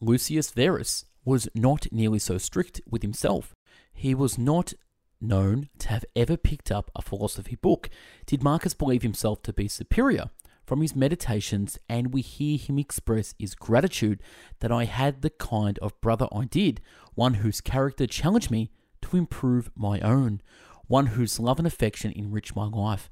Lucius 0.00 0.50
Verus 0.50 1.06
was 1.24 1.48
not 1.54 1.86
nearly 1.92 2.18
so 2.18 2.38
strict 2.38 2.80
with 2.88 3.02
himself. 3.02 3.54
He 3.92 4.14
was 4.14 4.38
not 4.38 4.74
known 5.20 5.68
to 5.78 5.88
have 5.88 6.04
ever 6.16 6.36
picked 6.36 6.70
up 6.70 6.90
a 6.94 7.02
philosophy 7.02 7.56
book. 7.56 7.88
Did 8.26 8.42
Marcus 8.42 8.74
believe 8.74 9.02
himself 9.02 9.42
to 9.42 9.52
be 9.52 9.68
superior? 9.68 10.30
From 10.64 10.80
his 10.80 10.94
meditations, 10.94 11.78
and 11.88 12.14
we 12.14 12.22
hear 12.22 12.56
him 12.56 12.78
express 12.78 13.34
his 13.38 13.54
gratitude 13.54 14.22
that 14.60 14.72
I 14.72 14.84
had 14.84 15.22
the 15.22 15.30
kind 15.30 15.78
of 15.80 16.00
brother 16.00 16.28
I 16.32 16.44
did, 16.44 16.80
one 17.14 17.34
whose 17.34 17.60
character 17.60 18.06
challenged 18.06 18.50
me 18.50 18.70
to 19.02 19.16
improve 19.16 19.70
my 19.74 20.00
own, 20.00 20.40
one 20.86 21.06
whose 21.06 21.40
love 21.40 21.58
and 21.58 21.66
affection 21.66 22.12
enriched 22.16 22.54
my 22.54 22.66
life. 22.66 23.10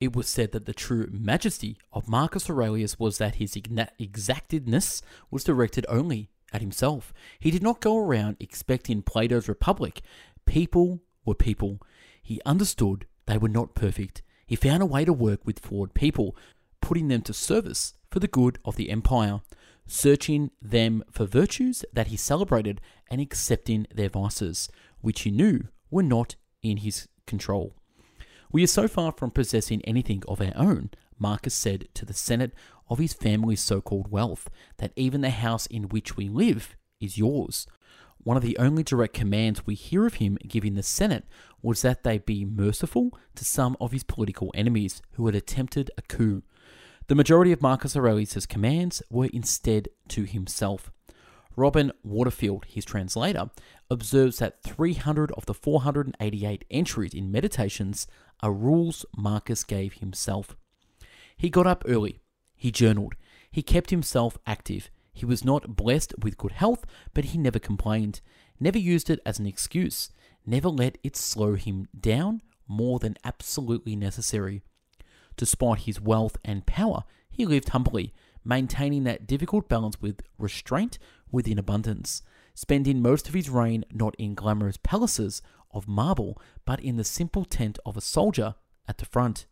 It 0.00 0.16
was 0.16 0.28
said 0.28 0.52
that 0.52 0.66
the 0.66 0.74
true 0.74 1.08
majesty 1.10 1.78
of 1.92 2.08
Marcus 2.08 2.50
Aurelius 2.50 2.98
was 2.98 3.18
that 3.18 3.36
his 3.36 3.56
exactedness 3.56 5.02
was 5.30 5.44
directed 5.44 5.86
only 5.88 6.30
at 6.52 6.60
himself. 6.60 7.12
He 7.38 7.50
did 7.50 7.62
not 7.62 7.80
go 7.80 7.98
around 7.98 8.36
expecting 8.40 9.02
Plato's 9.02 9.48
Republic. 9.48 10.02
People 10.44 11.00
were 11.24 11.34
people. 11.34 11.80
He 12.22 12.40
understood 12.46 13.06
they 13.26 13.38
were 13.38 13.48
not 13.48 13.74
perfect. 13.74 14.22
He 14.46 14.54
found 14.54 14.82
a 14.82 14.86
way 14.86 15.04
to 15.04 15.12
work 15.12 15.44
with 15.44 15.58
flawed 15.58 15.92
people, 15.92 16.36
putting 16.86 17.08
them 17.08 17.20
to 17.20 17.32
service 17.32 17.94
for 18.12 18.20
the 18.20 18.28
good 18.28 18.60
of 18.64 18.76
the 18.76 18.90
empire, 18.90 19.40
searching 19.88 20.52
them 20.62 21.02
for 21.10 21.24
virtues 21.26 21.84
that 21.92 22.06
he 22.06 22.16
celebrated 22.16 22.80
and 23.10 23.20
accepting 23.20 23.88
their 23.92 24.08
vices, 24.08 24.68
which 25.00 25.22
he 25.22 25.30
knew 25.32 25.62
were 25.90 26.04
not 26.04 26.36
in 26.62 26.76
his 26.76 27.08
control. 27.26 27.74
We 28.52 28.62
are 28.62 28.68
so 28.68 28.86
far 28.86 29.10
from 29.10 29.32
possessing 29.32 29.82
anything 29.82 30.22
of 30.28 30.40
our 30.40 30.52
own, 30.54 30.90
Marcus 31.18 31.54
said 31.54 31.88
to 31.94 32.04
the 32.04 32.14
Senate 32.14 32.52
of 32.88 33.00
his 33.00 33.12
family's 33.12 33.60
so 33.60 33.80
called 33.80 34.12
wealth, 34.12 34.48
that 34.76 34.92
even 34.94 35.22
the 35.22 35.30
house 35.30 35.66
in 35.66 35.88
which 35.88 36.16
we 36.16 36.28
live 36.28 36.76
is 37.00 37.18
yours. 37.18 37.66
One 38.18 38.36
of 38.36 38.44
the 38.44 38.58
only 38.58 38.84
direct 38.84 39.14
commands 39.14 39.66
we 39.66 39.74
hear 39.74 40.06
of 40.06 40.14
him 40.14 40.38
giving 40.46 40.74
the 40.74 40.84
Senate 40.84 41.24
was 41.62 41.82
that 41.82 42.04
they 42.04 42.18
be 42.18 42.44
merciful 42.44 43.10
to 43.34 43.44
some 43.44 43.76
of 43.80 43.90
his 43.90 44.04
political 44.04 44.52
enemies 44.54 45.02
who 45.14 45.26
had 45.26 45.34
attempted 45.34 45.90
a 45.98 46.02
coup. 46.02 46.44
The 47.08 47.14
majority 47.14 47.52
of 47.52 47.62
Marcus 47.62 47.94
Aurelius' 47.94 48.46
commands 48.46 49.00
were 49.08 49.30
instead 49.32 49.88
to 50.08 50.24
himself. 50.24 50.90
Robin 51.54 51.92
Waterfield, 52.02 52.64
his 52.64 52.84
translator, 52.84 53.48
observes 53.88 54.38
that 54.38 54.60
300 54.64 55.30
of 55.32 55.46
the 55.46 55.54
488 55.54 56.64
entries 56.68 57.14
in 57.14 57.30
Meditations 57.30 58.08
are 58.42 58.52
rules 58.52 59.06
Marcus 59.16 59.62
gave 59.62 59.94
himself. 59.94 60.56
He 61.36 61.48
got 61.48 61.64
up 61.64 61.84
early, 61.86 62.22
he 62.56 62.72
journaled, 62.72 63.14
he 63.52 63.62
kept 63.62 63.90
himself 63.90 64.36
active. 64.44 64.90
He 65.12 65.24
was 65.24 65.44
not 65.44 65.76
blessed 65.76 66.12
with 66.20 66.36
good 66.36 66.52
health, 66.52 66.84
but 67.14 67.26
he 67.26 67.38
never 67.38 67.60
complained, 67.60 68.20
never 68.58 68.78
used 68.78 69.10
it 69.10 69.20
as 69.24 69.38
an 69.38 69.46
excuse, 69.46 70.10
never 70.44 70.68
let 70.68 70.98
it 71.04 71.16
slow 71.16 71.54
him 71.54 71.86
down 71.98 72.42
more 72.66 72.98
than 72.98 73.16
absolutely 73.24 73.94
necessary. 73.94 74.62
Despite 75.36 75.80
his 75.80 76.00
wealth 76.00 76.36
and 76.44 76.66
power, 76.66 77.04
he 77.30 77.44
lived 77.44 77.70
humbly, 77.70 78.14
maintaining 78.44 79.04
that 79.04 79.26
difficult 79.26 79.68
balance 79.68 80.00
with 80.00 80.22
restraint 80.38 80.98
within 81.30 81.58
abundance, 81.58 82.22
spending 82.54 83.02
most 83.02 83.28
of 83.28 83.34
his 83.34 83.50
reign 83.50 83.84
not 83.92 84.14
in 84.18 84.34
glamorous 84.34 84.78
palaces 84.78 85.42
of 85.72 85.88
marble, 85.88 86.40
but 86.64 86.80
in 86.80 86.96
the 86.96 87.04
simple 87.04 87.44
tent 87.44 87.78
of 87.84 87.96
a 87.96 88.00
soldier 88.00 88.54
at 88.88 88.98
the 88.98 89.04
front. 89.04 89.46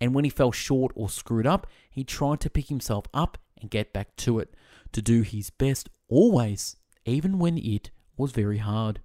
And 0.00 0.14
when 0.14 0.24
he 0.24 0.30
fell 0.30 0.52
short 0.52 0.92
or 0.94 1.08
screwed 1.08 1.46
up, 1.46 1.66
he 1.90 2.04
tried 2.04 2.40
to 2.40 2.50
pick 2.50 2.68
himself 2.68 3.06
up 3.14 3.38
and 3.60 3.70
get 3.70 3.92
back 3.92 4.16
to 4.16 4.38
it, 4.38 4.54
to 4.92 5.00
do 5.02 5.22
his 5.22 5.50
best 5.50 5.88
always, 6.08 6.76
even 7.04 7.38
when 7.38 7.56
it 7.58 7.90
was 8.16 8.32
very 8.32 8.58
hard. 8.58 9.00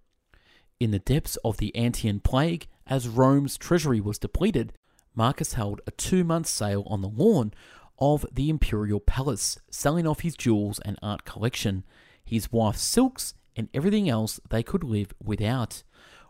In 0.79 0.91
the 0.91 0.99
depths 0.99 1.37
of 1.45 1.57
the 1.57 1.75
Antonine 1.77 2.19
plague, 2.19 2.67
as 2.87 3.07
Rome's 3.07 3.57
treasury 3.57 4.01
was 4.01 4.19
depleted, 4.19 4.73
Marcus 5.15 5.53
held 5.53 5.81
a 5.87 5.91
two 5.91 6.23
month 6.23 6.47
sale 6.47 6.83
on 6.87 7.01
the 7.01 7.09
lawn 7.09 7.53
of 7.97 8.25
the 8.31 8.49
imperial 8.49 8.99
palace, 8.99 9.57
selling 9.69 10.05
off 10.05 10.21
his 10.21 10.35
jewels 10.35 10.79
and 10.79 10.99
art 11.01 11.23
collection, 11.23 11.83
his 12.23 12.51
wife's 12.51 12.81
silks, 12.81 13.33
and 13.55 13.69
everything 13.73 14.09
else 14.09 14.39
they 14.49 14.61
could 14.61 14.83
live 14.83 15.13
without. 15.23 15.83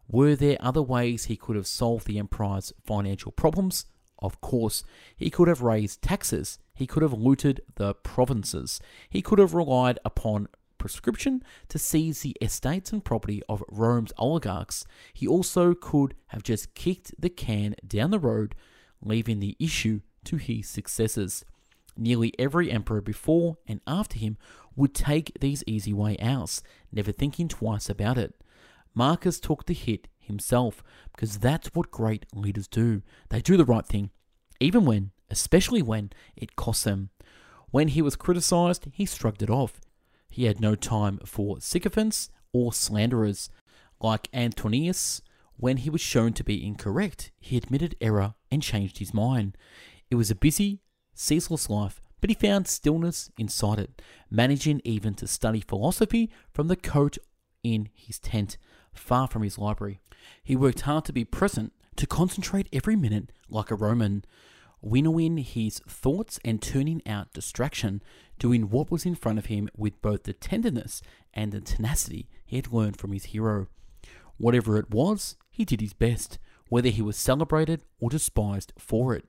Were 0.08 0.36
there 0.36 0.58
other 0.60 0.84
ways 0.84 1.25
he 1.25 1.36
could 1.36 1.56
have 1.56 1.65
solved 1.65 2.06
the 2.06 2.20
empire's 2.20 2.72
financial 2.86 3.32
problems? 3.32 3.86
Of 4.20 4.39
course, 4.39 4.84
he 5.18 5.30
could 5.30 5.48
have 5.48 5.62
raised 5.62 6.01
taxes, 6.01 6.60
he 6.74 6.86
could 6.86 7.01
have 7.04 7.13
looted 7.13 7.62
the 7.75 7.96
provinces, 7.96 8.80
he 9.10 9.22
could 9.22 9.39
have 9.39 9.54
relied 9.54 10.00
upon 10.06 10.48
prescription 10.77 11.42
to 11.70 11.80
seize 11.80 12.22
the 12.22 12.38
estates 12.42 12.94
and 12.94 13.04
property 13.04 13.42
of 13.50 13.63
Rome's 13.70 14.13
oligarchs. 14.18 14.86
He 15.13 15.27
also 15.27 15.74
could 15.74 16.13
have 16.27 16.44
just 16.44 16.75
kicked 16.75 17.20
the 17.20 17.30
can 17.30 17.75
down 17.86 18.12
the 18.12 18.20
road, 18.20 18.54
leaving 19.01 19.39
the 19.39 19.55
issue 19.59 20.01
to 20.25 20.37
his 20.37 20.67
successors. 20.67 21.45
Nearly 21.97 22.33
every 22.37 22.71
emperor 22.71 23.01
before 23.01 23.57
and 23.67 23.81
after 23.87 24.17
him 24.17 24.37
would 24.75 24.93
take 24.93 25.37
these 25.39 25.63
easy 25.65 25.93
way 25.93 26.17
outs, 26.19 26.61
never 26.91 27.11
thinking 27.11 27.47
twice 27.47 27.89
about 27.89 28.17
it. 28.17 28.35
Marcus 28.93 29.39
took 29.39 29.65
the 29.65 29.73
hit 29.73 30.07
himself 30.19 30.83
because 31.13 31.39
that's 31.39 31.69
what 31.73 31.91
great 31.91 32.25
leaders 32.33 32.67
do. 32.67 33.01
They 33.29 33.41
do 33.41 33.57
the 33.57 33.65
right 33.65 33.85
thing, 33.85 34.09
even 34.59 34.85
when, 34.85 35.11
especially 35.29 35.81
when, 35.81 36.11
it 36.35 36.55
costs 36.55 36.83
them. 36.83 37.09
When 37.71 37.89
he 37.89 38.01
was 38.01 38.15
criticized, 38.15 38.87
he 38.91 39.05
shrugged 39.05 39.43
it 39.43 39.49
off. 39.49 39.79
He 40.29 40.45
had 40.45 40.59
no 40.59 40.75
time 40.75 41.19
for 41.25 41.59
sycophants 41.59 42.29
or 42.51 42.73
slanderers. 42.73 43.49
Like 44.01 44.27
Antonius, 44.33 45.21
when 45.57 45.77
he 45.77 45.89
was 45.89 46.01
shown 46.01 46.33
to 46.33 46.43
be 46.43 46.65
incorrect, 46.65 47.31
he 47.39 47.57
admitted 47.57 47.95
error 48.01 48.35
and 48.51 48.62
changed 48.62 49.00
his 49.00 49.13
mind. 49.13 49.57
It 50.09 50.15
was 50.15 50.29
a 50.29 50.35
busy, 50.35 50.81
ceaseless 51.13 51.69
life, 51.69 52.01
but 52.21 52.29
he 52.29 52.35
found 52.35 52.67
stillness 52.67 53.31
inside 53.38 53.79
it, 53.79 54.01
managing 54.29 54.81
even 54.83 55.13
to 55.15 55.27
study 55.27 55.62
philosophy 55.62 56.29
from 56.53 56.67
the 56.67 56.75
coat 56.75 57.17
in 57.63 57.89
his 57.93 58.19
tent, 58.19 58.57
far 58.93 59.27
from 59.27 59.43
his 59.43 59.57
library. 59.57 60.00
He 60.43 60.55
worked 60.55 60.81
hard 60.81 61.05
to 61.05 61.13
be 61.13 61.25
present, 61.25 61.74
to 61.95 62.07
concentrate 62.07 62.67
every 62.74 62.95
minute 62.95 63.31
like 63.50 63.71
a 63.71 63.75
Roman, 63.75 64.25
winnowing 64.81 65.38
his 65.38 65.79
thoughts 65.88 66.39
and 66.43 66.62
turning 66.62 67.01
out 67.07 67.33
distraction, 67.33 68.01
doing 68.38 68.69
what 68.69 68.91
was 68.91 69.05
in 69.05 69.15
front 69.15 69.39
of 69.39 69.45
him 69.47 69.69
with 69.75 70.01
both 70.01 70.24
the 70.24 70.33
tenderness 70.33 71.01
and 71.33 71.51
the 71.51 71.62
tenacity 71.62 72.27
he 72.45 72.57
had 72.57 72.71
learned 72.71 72.97
from 72.97 73.13
his 73.13 73.25
hero. 73.25 73.67
Whatever 74.38 74.77
it 74.77 74.92
was, 74.92 75.36
he 75.50 75.65
did 75.65 75.82
his 75.82 75.94
best, 75.94 76.39
whether 76.70 76.89
he 76.89 77.01
was 77.01 77.18
celebrated 77.18 77.84
or 78.00 78.10
despised 78.10 78.74
for 78.77 79.13
it. 79.15 79.25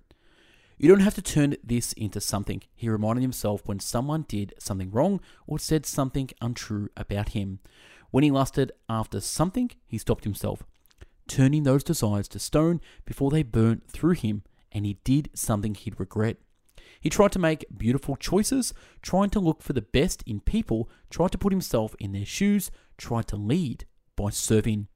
You 0.78 0.88
don't 0.88 1.00
have 1.00 1.14
to 1.14 1.22
turn 1.22 1.56
this 1.64 1.92
into 1.94 2.20
something, 2.20 2.62
he 2.74 2.88
reminded 2.88 3.22
himself 3.22 3.62
when 3.66 3.80
someone 3.80 4.26
did 4.28 4.52
something 4.58 4.90
wrong 4.90 5.20
or 5.46 5.58
said 5.58 5.86
something 5.86 6.30
untrue 6.40 6.88
about 6.96 7.30
him. 7.30 7.60
When 8.10 8.24
he 8.24 8.30
lusted 8.30 8.72
after 8.88 9.20
something, 9.20 9.70
he 9.86 9.96
stopped 9.96 10.24
himself, 10.24 10.64
turning 11.28 11.62
those 11.62 11.82
desires 11.82 12.28
to 12.28 12.38
stone 12.38 12.80
before 13.04 13.30
they 13.30 13.42
burnt 13.42 13.88
through 13.88 14.12
him, 14.12 14.42
and 14.70 14.84
he 14.84 14.98
did 15.04 15.30
something 15.34 15.74
he'd 15.74 15.98
regret. 15.98 16.36
He 17.00 17.08
tried 17.08 17.32
to 17.32 17.38
make 17.38 17.66
beautiful 17.76 18.16
choices, 18.16 18.74
trying 19.00 19.30
to 19.30 19.40
look 19.40 19.62
for 19.62 19.72
the 19.72 19.82
best 19.82 20.22
in 20.26 20.40
people, 20.40 20.90
tried 21.08 21.32
to 21.32 21.38
put 21.38 21.52
himself 21.52 21.94
in 21.98 22.12
their 22.12 22.26
shoes, 22.26 22.70
tried 22.98 23.28
to 23.28 23.36
lead 23.36 23.86
by 24.14 24.30
serving. 24.30 24.88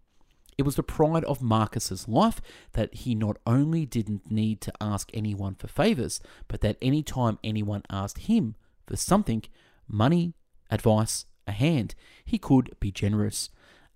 It 0.60 0.66
was 0.66 0.76
the 0.76 0.82
pride 0.82 1.24
of 1.24 1.40
Marcus's 1.40 2.06
life 2.06 2.42
that 2.72 2.92
he 2.92 3.14
not 3.14 3.38
only 3.46 3.86
didn't 3.86 4.30
need 4.30 4.60
to 4.60 4.72
ask 4.78 5.10
anyone 5.14 5.54
for 5.54 5.68
favors, 5.68 6.20
but 6.48 6.60
that 6.60 6.76
any 6.82 7.02
time 7.02 7.38
anyone 7.42 7.82
asked 7.88 8.26
him 8.26 8.56
for 8.86 8.94
something, 8.94 9.42
money, 9.88 10.34
advice, 10.70 11.24
a 11.46 11.52
hand, 11.52 11.94
he 12.26 12.36
could 12.36 12.76
be 12.78 12.92
generous. 12.92 13.48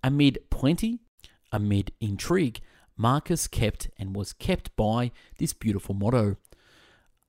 Amid 0.03 0.39
plenty, 0.49 1.01
amid 1.51 1.91
intrigue, 2.01 2.61
Marcus 2.97 3.45
kept 3.45 3.91
and 3.99 4.15
was 4.15 4.33
kept 4.33 4.75
by 4.75 5.11
this 5.37 5.53
beautiful 5.53 5.93
motto 5.93 6.35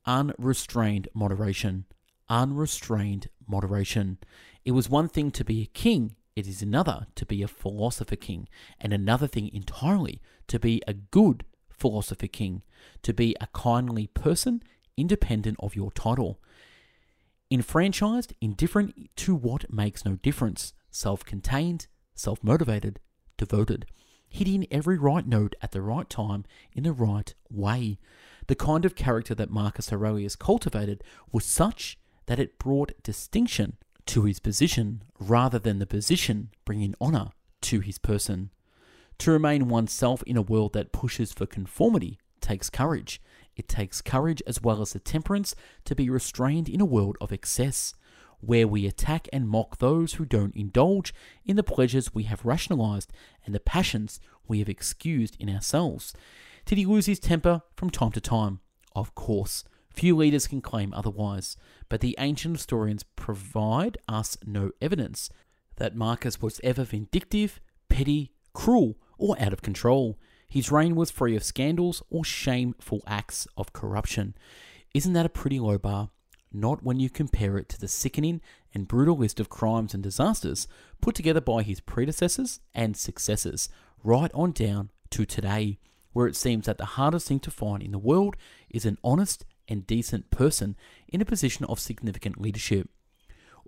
unrestrained 0.06 1.08
moderation. 1.12 1.84
Unrestrained 2.30 3.28
moderation. 3.46 4.16
It 4.64 4.72
was 4.72 4.88
one 4.88 5.10
thing 5.10 5.30
to 5.32 5.44
be 5.44 5.60
a 5.60 5.66
king 5.66 6.16
it 6.36 6.46
is 6.46 6.60
another 6.60 7.06
to 7.14 7.24
be 7.24 7.42
a 7.42 7.48
philosopher 7.48 8.14
king, 8.14 8.46
and 8.78 8.92
another 8.92 9.26
thing 9.26 9.50
entirely 9.52 10.20
to 10.48 10.60
be 10.60 10.82
a 10.86 10.92
good 10.92 11.44
philosopher 11.70 12.26
king, 12.26 12.62
to 13.02 13.14
be 13.14 13.34
a 13.40 13.48
kindly 13.54 14.06
person 14.08 14.62
independent 14.96 15.56
of 15.60 15.74
your 15.74 15.90
title. 15.90 16.38
Enfranchised, 17.50 18.34
indifferent 18.40 19.10
to 19.16 19.34
what 19.34 19.72
makes 19.72 20.04
no 20.04 20.16
difference, 20.16 20.74
self 20.90 21.24
contained, 21.24 21.86
self 22.14 22.44
motivated, 22.44 23.00
devoted, 23.38 23.86
hitting 24.28 24.66
every 24.70 24.98
right 24.98 25.26
note 25.26 25.54
at 25.62 25.72
the 25.72 25.82
right 25.82 26.10
time 26.10 26.44
in 26.72 26.82
the 26.82 26.92
right 26.92 27.34
way. 27.50 27.98
The 28.46 28.54
kind 28.54 28.84
of 28.84 28.94
character 28.94 29.34
that 29.34 29.50
Marcus 29.50 29.92
Aurelius 29.92 30.36
cultivated 30.36 31.02
was 31.32 31.44
such 31.44 31.98
that 32.26 32.38
it 32.38 32.58
brought 32.58 33.02
distinction 33.02 33.78
to 34.06 34.24
his 34.24 34.40
position 34.40 35.02
rather 35.18 35.58
than 35.58 35.78
the 35.78 35.86
position 35.86 36.50
bringing 36.64 36.94
honour 37.00 37.30
to 37.62 37.80
his 37.80 37.98
person. 37.98 38.50
To 39.18 39.30
remain 39.30 39.68
oneself 39.68 40.22
in 40.24 40.36
a 40.36 40.42
world 40.42 40.72
that 40.74 40.92
pushes 40.92 41.32
for 41.32 41.46
conformity 41.46 42.18
takes 42.40 42.70
courage. 42.70 43.20
It 43.56 43.68
takes 43.68 44.02
courage 44.02 44.42
as 44.46 44.62
well 44.62 44.82
as 44.82 44.92
the 44.92 44.98
temperance 44.98 45.54
to 45.84 45.94
be 45.94 46.10
restrained 46.10 46.68
in 46.68 46.80
a 46.80 46.84
world 46.84 47.16
of 47.20 47.32
excess, 47.32 47.94
where 48.40 48.68
we 48.68 48.86
attack 48.86 49.28
and 49.32 49.48
mock 49.48 49.78
those 49.78 50.14
who 50.14 50.26
don't 50.26 50.54
indulge 50.54 51.14
in 51.46 51.56
the 51.56 51.62
pleasures 51.62 52.14
we 52.14 52.24
have 52.24 52.44
rationalized 52.44 53.12
and 53.44 53.54
the 53.54 53.60
passions 53.60 54.20
we 54.46 54.58
have 54.58 54.68
excused 54.68 55.36
in 55.40 55.48
ourselves. 55.48 56.12
Did 56.66 56.78
he 56.78 56.84
lose 56.84 57.06
his 57.06 57.18
temper 57.18 57.62
from 57.74 57.90
time 57.90 58.12
to 58.12 58.20
time? 58.20 58.60
Of 58.94 59.14
course. 59.14 59.64
Few 59.96 60.14
leaders 60.14 60.46
can 60.46 60.60
claim 60.60 60.92
otherwise, 60.92 61.56
but 61.88 62.02
the 62.02 62.14
ancient 62.18 62.56
historians 62.56 63.02
provide 63.16 63.96
us 64.06 64.36
no 64.44 64.70
evidence 64.82 65.30
that 65.76 65.96
Marcus 65.96 66.42
was 66.42 66.60
ever 66.62 66.84
vindictive, 66.84 67.60
petty, 67.88 68.30
cruel, 68.52 68.98
or 69.16 69.40
out 69.40 69.54
of 69.54 69.62
control. 69.62 70.18
His 70.50 70.70
reign 70.70 70.96
was 70.96 71.10
free 71.10 71.34
of 71.34 71.42
scandals 71.42 72.02
or 72.10 72.26
shameful 72.26 73.02
acts 73.06 73.48
of 73.56 73.72
corruption. 73.72 74.34
Isn't 74.92 75.14
that 75.14 75.24
a 75.24 75.30
pretty 75.30 75.58
low 75.58 75.78
bar? 75.78 76.10
Not 76.52 76.82
when 76.82 77.00
you 77.00 77.08
compare 77.08 77.56
it 77.56 77.70
to 77.70 77.80
the 77.80 77.88
sickening 77.88 78.42
and 78.74 78.86
brutal 78.86 79.16
list 79.16 79.40
of 79.40 79.48
crimes 79.48 79.94
and 79.94 80.02
disasters 80.02 80.68
put 81.00 81.14
together 81.14 81.40
by 81.40 81.62
his 81.62 81.80
predecessors 81.80 82.60
and 82.74 82.98
successors, 82.98 83.70
right 84.04 84.30
on 84.34 84.52
down 84.52 84.90
to 85.10 85.24
today, 85.24 85.78
where 86.12 86.26
it 86.26 86.36
seems 86.36 86.66
that 86.66 86.76
the 86.76 86.84
hardest 86.84 87.28
thing 87.28 87.40
to 87.40 87.50
find 87.50 87.82
in 87.82 87.92
the 87.92 87.98
world 87.98 88.36
is 88.68 88.84
an 88.84 88.98
honest 89.02 89.46
and 89.68 89.86
decent 89.86 90.30
person 90.30 90.76
in 91.08 91.20
a 91.20 91.24
position 91.24 91.64
of 91.66 91.80
significant 91.80 92.40
leadership. 92.40 92.88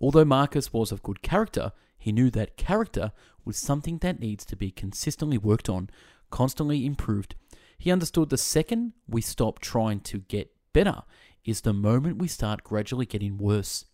Although 0.01 0.25
Marcus 0.25 0.73
was 0.73 0.93
of 0.93 1.03
good 1.03 1.23
character, 1.23 1.73
he 1.99 2.13
knew 2.13 2.31
that 2.31 2.57
character 2.57 3.13
was 3.45 3.57
something 3.57 3.99
that 3.99 4.21
needs 4.21 4.45
to 4.45 4.57
be 4.57 4.71
consistently 4.71 5.39
worked 5.39 5.69
on, 5.69 5.91
constantly 6.31 6.87
improved. 6.87 7.35
He 7.77 7.91
understood 7.91 8.31
the 8.31 8.39
second 8.39 8.93
we 9.09 9.21
stop 9.21 9.59
trying 9.59 10.01
to 10.01 10.19
get 10.19 10.53
better 10.73 11.03
is 11.45 11.63
the 11.63 11.73
moment 11.73 12.19
we 12.19 12.29
start 12.29 12.63
gradually 12.63 13.07
getting 13.07 13.39
worse. 13.39 13.85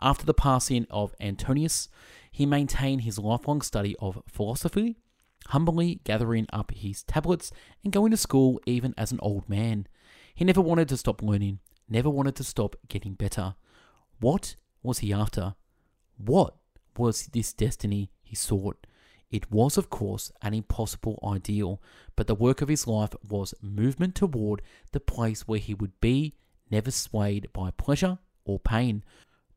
After 0.00 0.26
the 0.26 0.34
passing 0.34 0.86
of 0.90 1.14
Antonius, 1.20 1.88
he 2.30 2.44
maintained 2.44 3.02
his 3.02 3.18
lifelong 3.18 3.62
study 3.62 3.96
of 3.98 4.22
philosophy, 4.26 4.96
humbly 5.48 6.00
gathering 6.04 6.46
up 6.52 6.72
his 6.74 7.02
tablets 7.04 7.50
and 7.82 7.92
going 7.92 8.10
to 8.10 8.16
school 8.16 8.60
even 8.66 8.92
as 8.98 9.12
an 9.12 9.20
old 9.22 9.48
man. 9.48 9.86
He 10.36 10.44
never 10.44 10.60
wanted 10.60 10.90
to 10.90 10.98
stop 10.98 11.22
learning, 11.22 11.60
never 11.88 12.10
wanted 12.10 12.36
to 12.36 12.44
stop 12.44 12.76
getting 12.88 13.14
better. 13.14 13.54
What 14.20 14.56
was 14.82 14.98
he 14.98 15.10
after? 15.10 15.54
What 16.18 16.56
was 16.94 17.28
this 17.28 17.54
destiny 17.54 18.10
he 18.22 18.36
sought? 18.36 18.86
It 19.30 19.50
was, 19.50 19.78
of 19.78 19.88
course, 19.88 20.30
an 20.42 20.52
impossible 20.52 21.18
ideal, 21.26 21.80
but 22.16 22.26
the 22.26 22.34
work 22.34 22.60
of 22.60 22.68
his 22.68 22.86
life 22.86 23.14
was 23.26 23.54
movement 23.62 24.14
toward 24.14 24.60
the 24.92 25.00
place 25.00 25.48
where 25.48 25.58
he 25.58 25.72
would 25.72 25.98
be, 26.02 26.34
never 26.70 26.90
swayed 26.90 27.50
by 27.54 27.70
pleasure 27.70 28.18
or 28.44 28.60
pain, 28.60 29.04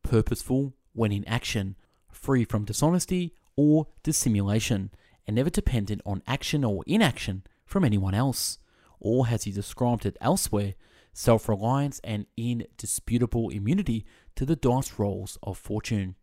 purposeful 0.02 0.76
when 0.94 1.12
in 1.12 1.28
action, 1.28 1.76
free 2.10 2.46
from 2.46 2.64
dishonesty 2.64 3.34
or 3.58 3.88
dissimulation, 4.02 4.92
and 5.28 5.36
never 5.36 5.50
dependent 5.50 6.02
on 6.06 6.24
action 6.26 6.64
or 6.64 6.86
inaction 6.88 7.44
from 7.66 7.84
anyone 7.84 8.14
else. 8.14 8.60
Or, 9.00 9.28
as 9.28 9.44
he 9.44 9.52
described 9.52 10.06
it 10.06 10.18
elsewhere, 10.22 10.76
self 11.14 11.50
reliance 11.50 12.00
and 12.04 12.26
indisputable 12.38 13.50
immunity 13.50 14.06
to 14.36 14.46
the 14.46 14.56
dice 14.56 14.98
rolls 14.98 15.38
of 15.44 15.58
fortune. 15.58 16.16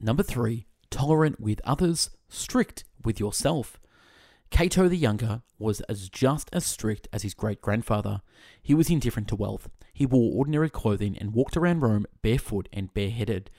Number 0.00 0.22
three, 0.22 0.66
tolerant 0.90 1.40
with 1.40 1.60
others, 1.64 2.10
strict 2.28 2.84
with 3.04 3.20
yourself. 3.20 3.78
Cato 4.50 4.88
the 4.88 4.96
Younger 4.96 5.42
was 5.58 5.80
as 5.82 6.08
just 6.08 6.50
as 6.52 6.66
strict 6.66 7.06
as 7.12 7.22
his 7.22 7.34
great 7.34 7.60
grandfather. 7.60 8.20
He 8.62 8.74
was 8.74 8.90
indifferent 8.90 9.28
to 9.28 9.36
wealth. 9.36 9.68
He 9.92 10.06
wore 10.06 10.36
ordinary 10.36 10.70
clothing 10.70 11.16
and 11.18 11.34
walked 11.34 11.56
around 11.56 11.80
Rome 11.80 12.06
barefoot 12.22 12.68
and 12.72 12.92
bareheaded. 12.92 13.50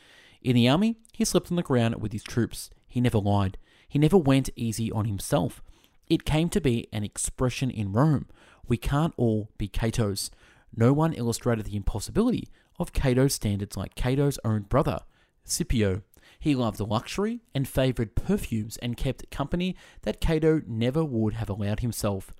In 0.41 0.55
the 0.55 0.67
army, 0.67 0.97
he 1.13 1.23
slept 1.23 1.51
on 1.51 1.55
the 1.55 1.63
ground 1.63 2.01
with 2.01 2.11
his 2.11 2.23
troops. 2.23 2.71
He 2.87 2.99
never 2.99 3.19
lied. 3.19 3.57
He 3.87 3.99
never 3.99 4.17
went 4.17 4.49
easy 4.55 4.91
on 4.91 5.05
himself. 5.05 5.61
It 6.07 6.25
came 6.25 6.49
to 6.49 6.61
be 6.61 6.87
an 6.91 7.03
expression 7.03 7.69
in 7.69 7.93
Rome. 7.93 8.27
We 8.67 8.77
can't 8.77 9.13
all 9.17 9.49
be 9.57 9.67
Catos. 9.67 10.29
No 10.75 10.93
one 10.93 11.13
illustrated 11.13 11.65
the 11.65 11.75
impossibility 11.75 12.47
of 12.79 12.93
Cato's 12.93 13.33
standards 13.33 13.77
like 13.77 13.95
Cato's 13.95 14.39
own 14.43 14.63
brother, 14.63 14.99
Scipio. 15.43 16.01
He 16.39 16.55
loved 16.55 16.79
luxury 16.79 17.41
and 17.53 17.67
favoured 17.67 18.15
perfumes 18.15 18.77
and 18.77 18.97
kept 18.97 19.29
company 19.29 19.75
that 20.01 20.21
Cato 20.21 20.61
never 20.65 21.03
would 21.03 21.33
have 21.33 21.49
allowed 21.49 21.81
himself. 21.81 22.31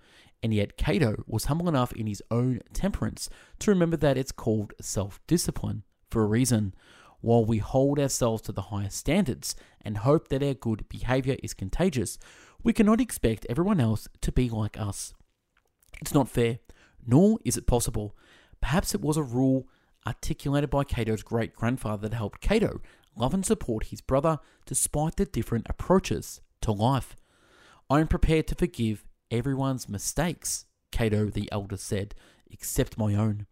And 0.42 0.54
yet, 0.54 0.76
Cato 0.76 1.24
was 1.28 1.46
humble 1.46 1.70
enough 1.70 1.94
in 1.94 2.08
his 2.08 2.24
own 2.32 2.62
temperance 2.74 3.30
to 3.60 3.70
remember 3.70 3.98
that 3.98 4.18
it's 4.18 4.32
called 4.32 4.74
self 4.82 5.20
discipline 5.28 5.84
for 6.10 6.24
a 6.24 6.28
reason. 6.28 6.74
While 7.22 7.46
we 7.46 7.60
hold 7.60 8.00
ourselves 8.00 8.42
to 8.44 8.52
the 8.52 8.64
highest 8.64 8.98
standards 8.98 9.56
and 9.82 10.00
hope 10.00 10.30
that 10.30 10.42
our 10.42 10.56
good 10.56 10.90
behaviour 10.90 11.36
is 11.44 11.54
contagious, 11.54 12.18
we 12.64 12.74
cannot 12.74 13.02
expect 13.02 13.46
everyone 13.50 13.80
else 13.80 14.08
to 14.22 14.32
be 14.32 14.50
like 14.50 14.80
us. 14.80 15.14
It's 16.02 16.14
not 16.14 16.30
fair, 16.30 16.60
nor 17.06 17.40
is 17.44 17.58
it 17.58 17.68
possible. 17.68 18.16
Perhaps 18.62 18.94
it 18.94 19.02
was 19.02 19.18
a 19.18 19.24
rule 19.24 19.68
articulated 20.06 20.70
by 20.70 20.84
Cato's 20.84 21.24
great 21.24 21.54
grandfather 21.54 22.08
that 22.10 22.16
helped 22.16 22.42
Cato 22.42 22.82
love 23.16 23.34
and 23.34 23.46
support 23.46 23.86
his 23.86 24.02
brother 24.02 24.40
despite 24.66 25.18
the 25.18 25.26
different 25.26 25.68
approaches 25.70 26.42
to 26.62 26.72
life. 26.72 27.16
I 27.90 28.00
am 28.00 28.08
prepared 28.08 28.48
to 28.48 28.56
forgive 28.56 29.04
everyone's 29.30 29.90
mistakes, 29.90 30.66
Cato 30.92 31.26
the 31.26 31.52
elder 31.52 31.78
said, 31.78 32.16
except 32.50 32.98
my 32.98 33.16
own. 33.16 33.48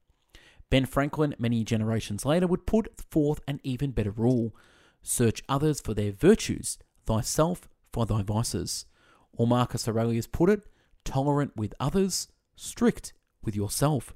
Ben 0.70 0.86
Franklin, 0.86 1.36
many 1.40 1.64
generations 1.64 2.26
later, 2.26 2.48
would 2.48 2.68
put 2.68 3.00
forth 3.10 3.42
an 3.48 3.60
even 3.64 3.92
better 3.92 4.12
rule 4.12 4.56
search 5.02 5.42
others 5.48 5.80
for 5.80 5.94
their 5.94 6.12
virtues, 6.12 6.78
thyself 7.06 7.68
for 7.92 8.06
thy 8.06 8.22
vices. 8.22 8.86
Or 9.34 9.48
Marcus 9.48 9.88
Aurelius 9.88 10.28
put 10.28 10.50
it 10.50 10.62
tolerant 11.06 11.56
with 11.56 11.74
others, 11.80 12.28
strict 12.56 13.14
with 13.44 13.56
yourself. 13.56 14.14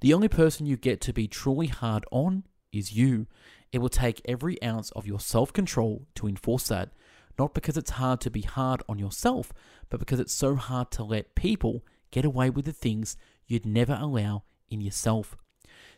The 0.00 0.14
only 0.14 0.28
person 0.28 0.66
you 0.66 0.76
get 0.76 1.00
to 1.02 1.12
be 1.12 1.28
truly 1.28 1.66
hard 1.66 2.04
on 2.10 2.44
is 2.72 2.92
you, 2.92 3.26
it 3.72 3.78
will 3.78 3.88
take 3.88 4.22
every 4.24 4.62
ounce 4.62 4.90
of 4.92 5.06
your 5.06 5.20
self 5.20 5.52
control 5.52 6.06
to 6.16 6.26
enforce 6.26 6.68
that, 6.68 6.90
not 7.38 7.54
because 7.54 7.76
it's 7.76 7.90
hard 7.90 8.20
to 8.22 8.30
be 8.30 8.42
hard 8.42 8.82
on 8.88 8.98
yourself, 8.98 9.52
but 9.88 10.00
because 10.00 10.20
it's 10.20 10.34
so 10.34 10.56
hard 10.56 10.90
to 10.92 11.04
let 11.04 11.34
people 11.34 11.84
get 12.10 12.24
away 12.24 12.50
with 12.50 12.64
the 12.64 12.72
things 12.72 13.16
you'd 13.46 13.66
never 13.66 13.96
allow 14.00 14.44
in 14.70 14.80
yourself. 14.80 15.36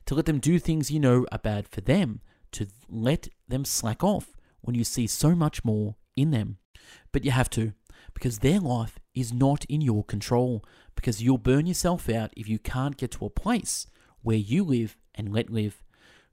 To 0.07 0.15
let 0.15 0.27
them 0.27 0.41
do 0.41 0.59
things 0.59 0.91
you 0.91 1.01
know 1.01 1.27
are 1.31 1.39
bad 1.39 1.69
for 1.69 1.81
them, 1.81 2.21
to 2.53 2.67
let 2.89 3.29
them 3.49 3.65
slack 3.65 4.03
off 4.03 4.37
when 4.61 4.75
you 4.75 4.85
see 4.85 5.07
so 5.07 5.35
much 5.35 5.65
more 5.65 5.97
in 6.17 6.31
them. 6.31 6.59
But 7.13 7.25
you 7.25 7.31
have 7.31 7.51
to, 7.51 7.73
because 8.15 8.39
their 8.39 8.61
life 8.61 8.99
is 9.15 9.33
not 9.33 9.65
in 9.67 9.81
your 9.81 10.05
control, 10.05 10.65
because 10.95 11.23
you'll 11.23 11.39
burn 11.39 11.67
yourself 11.67 12.09
out 12.09 12.33
if 12.37 12.49
you 12.49 12.59
can't 12.59 12.97
get 12.97 13.13
to 13.13 13.27
a 13.27 13.31
place 13.31 13.87
where 14.23 14.37
you 14.37 14.65
live 14.65 14.97
and 15.15 15.33
let 15.33 15.51
live. 15.51 15.83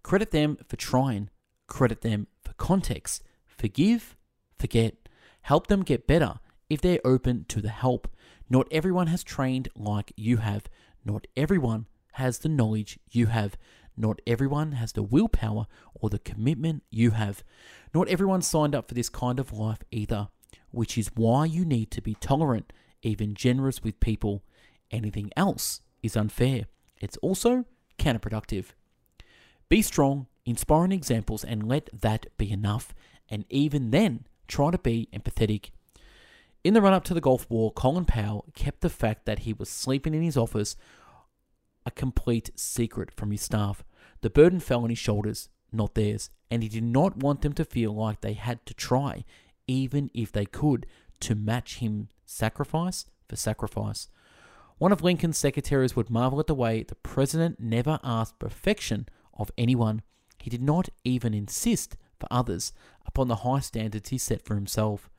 Credit 0.04 0.32
them 0.32 0.58
for 0.68 0.76
trying, 0.76 1.30
credit 1.68 2.02
them 2.02 2.28
for 2.44 2.54
context. 2.54 3.24
Forgive, 3.46 4.16
forget. 4.58 4.96
Help 5.42 5.68
them 5.68 5.84
get 5.84 6.08
better 6.08 6.40
if 6.70 6.82
they're 6.82 7.00
open 7.04 7.46
to 7.50 7.62
the 7.62 7.70
help. 7.70 8.08
Not 8.50 8.68
everyone 8.72 9.08
has 9.08 9.24
trained 9.24 9.70
like 9.76 10.14
you 10.16 10.38
have. 10.38 10.64
Not 11.04 11.28
everyone 11.36 11.88
has 12.14 12.40
the 12.40 12.50
knowledge 12.50 13.00
you 13.10 13.28
have. 13.28 13.58
Not 13.98 14.22
everyone 14.26 14.74
has 14.74 14.94
the 14.94 15.04
willpower 15.04 15.68
or 15.94 16.10
the 16.10 16.20
commitment 16.20 16.84
you 16.90 17.12
have. 17.12 17.44
Not 17.94 18.08
everyone 18.08 18.42
signed 18.42 18.74
up 18.74 18.88
for 18.88 18.94
this 18.94 19.10
kind 19.10 19.40
of 19.40 19.52
life 19.52 19.80
either, 19.92 20.30
which 20.72 20.98
is 20.98 21.12
why 21.16 21.46
you 21.46 21.66
need 21.66 21.92
to 21.92 22.02
be 22.02 22.16
tolerant, 22.16 22.72
even 23.02 23.34
generous 23.34 23.84
with 23.84 24.00
people. 24.00 24.44
Anything 24.92 25.32
else 25.36 25.82
is 26.02 26.18
unfair. 26.18 26.66
It's 27.00 27.18
also 27.18 27.66
counterproductive. 27.98 28.68
Be 29.70 29.82
strong, 29.82 30.28
inspiring 30.46 30.92
examples, 30.92 31.44
and 31.44 31.68
let 31.68 31.90
that 31.94 32.26
be 32.38 32.52
enough. 32.52 32.94
And 33.30 33.46
even 33.50 33.92
then, 33.92 34.26
try 34.48 34.72
to 34.72 34.78
be 34.78 35.08
empathetic. 35.14 35.70
In 36.64 36.74
the 36.74 36.82
run 36.82 36.94
up 36.94 37.04
to 37.06 37.14
the 37.14 37.22
Gulf 37.22 37.50
War, 37.50 37.72
Colin 37.72 38.06
Powell 38.06 38.46
kept 38.54 38.82
the 38.82 38.90
fact 38.90 39.26
that 39.26 39.40
he 39.40 39.54
was 39.54 39.70
sleeping 39.70 40.14
in 40.14 40.24
his 40.24 40.38
office 40.38 40.76
a 41.86 41.92
complete 41.92 42.52
secret 42.60 43.12
from 43.12 43.32
his 43.32 43.42
staff. 43.42 43.84
The 44.22 44.30
burden 44.30 44.60
fell 44.60 44.84
on 44.84 44.90
his 44.90 45.00
shoulders, 45.00 45.50
not 45.72 45.96
theirs, 45.96 46.30
and 46.52 46.62
he 46.62 46.70
did 46.70 46.84
not 46.84 47.18
want 47.18 47.42
them 47.42 47.54
to 47.54 47.64
feel 47.64 47.94
like 47.94 48.22
they 48.22 48.34
had 48.34 48.66
to 48.66 48.74
try, 48.74 49.24
even 49.70 50.10
if 50.16 50.32
they 50.32 50.46
could, 50.46 50.88
to 51.20 51.36
match 51.36 51.78
him 51.78 52.10
sacrifice 52.26 53.06
for 53.28 53.36
sacrifice. 53.36 54.10
One 54.80 54.92
of 54.92 55.04
Lincoln's 55.04 55.38
secretaries 55.38 55.96
would 55.96 56.10
marvel 56.10 56.40
at 56.40 56.48
the 56.48 56.56
way 56.56 56.84
the 56.84 56.96
president 56.96 57.60
never 57.60 58.00
asked 58.04 58.40
perfection 58.40 59.08
of 59.38 59.52
anyone. 59.58 60.02
He 60.40 60.50
did 60.50 60.64
not 60.64 60.90
even 61.04 61.34
insist 61.34 61.98
for 62.20 62.28
others 62.32 62.74
upon 63.06 63.28
the 63.28 63.38
high 63.38 63.60
standards 63.60 64.10
he 64.10 64.18
set 64.18 64.44
for 64.44 64.56
himself. 64.56 65.10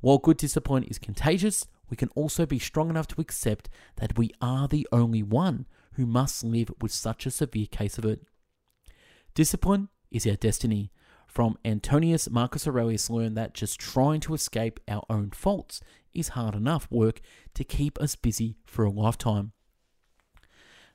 While 0.00 0.18
good 0.18 0.36
discipline 0.36 0.84
is 0.84 0.98
contagious, 0.98 1.66
we 1.90 1.96
can 1.96 2.10
also 2.14 2.46
be 2.46 2.58
strong 2.58 2.90
enough 2.90 3.08
to 3.08 3.20
accept 3.20 3.68
that 3.96 4.16
we 4.18 4.30
are 4.40 4.68
the 4.68 4.86
only 4.92 5.22
one 5.22 5.66
who 5.94 6.06
must 6.06 6.44
live 6.44 6.70
with 6.80 6.92
such 6.92 7.26
a 7.26 7.30
severe 7.30 7.66
case 7.66 7.98
of 7.98 8.04
it. 8.04 8.20
Discipline 9.34 9.88
is 10.10 10.26
our 10.26 10.36
destiny. 10.36 10.92
From 11.38 11.56
Antonius 11.64 12.28
Marcus 12.28 12.66
Aurelius 12.66 13.08
learned 13.08 13.36
that 13.36 13.54
just 13.54 13.78
trying 13.78 14.18
to 14.22 14.34
escape 14.34 14.80
our 14.88 15.04
own 15.08 15.30
faults 15.30 15.80
is 16.12 16.30
hard 16.30 16.56
enough 16.56 16.90
work 16.90 17.20
to 17.54 17.62
keep 17.62 17.96
us 18.00 18.16
busy 18.16 18.56
for 18.64 18.84
a 18.84 18.90
lifetime. 18.90 19.52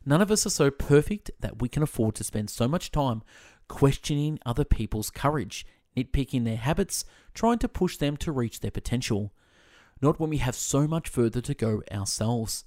None 0.05 0.21
of 0.21 0.29
us 0.29 0.45
are 0.45 0.49
so 0.49 0.69
perfect 0.69 1.31
that 1.39 1.61
we 1.61 1.69
can 1.69 1.81
afford 1.81 2.15
to 2.15 2.25
spend 2.25 2.49
so 2.49 2.67
much 2.67 2.91
time 2.91 3.23
questioning 3.69 4.37
other 4.45 4.65
people's 4.65 5.09
courage, 5.09 5.65
nitpicking 5.95 6.43
their 6.43 6.57
habits, 6.57 7.05
trying 7.33 7.59
to 7.59 7.69
push 7.69 7.95
them 7.95 8.17
to 8.17 8.33
reach 8.33 8.59
their 8.59 8.69
potential. 8.69 9.31
Not 10.01 10.19
when 10.19 10.29
we 10.29 10.39
have 10.39 10.55
so 10.55 10.89
much 10.89 11.07
further 11.07 11.39
to 11.39 11.53
go 11.53 11.83
ourselves. 11.89 12.65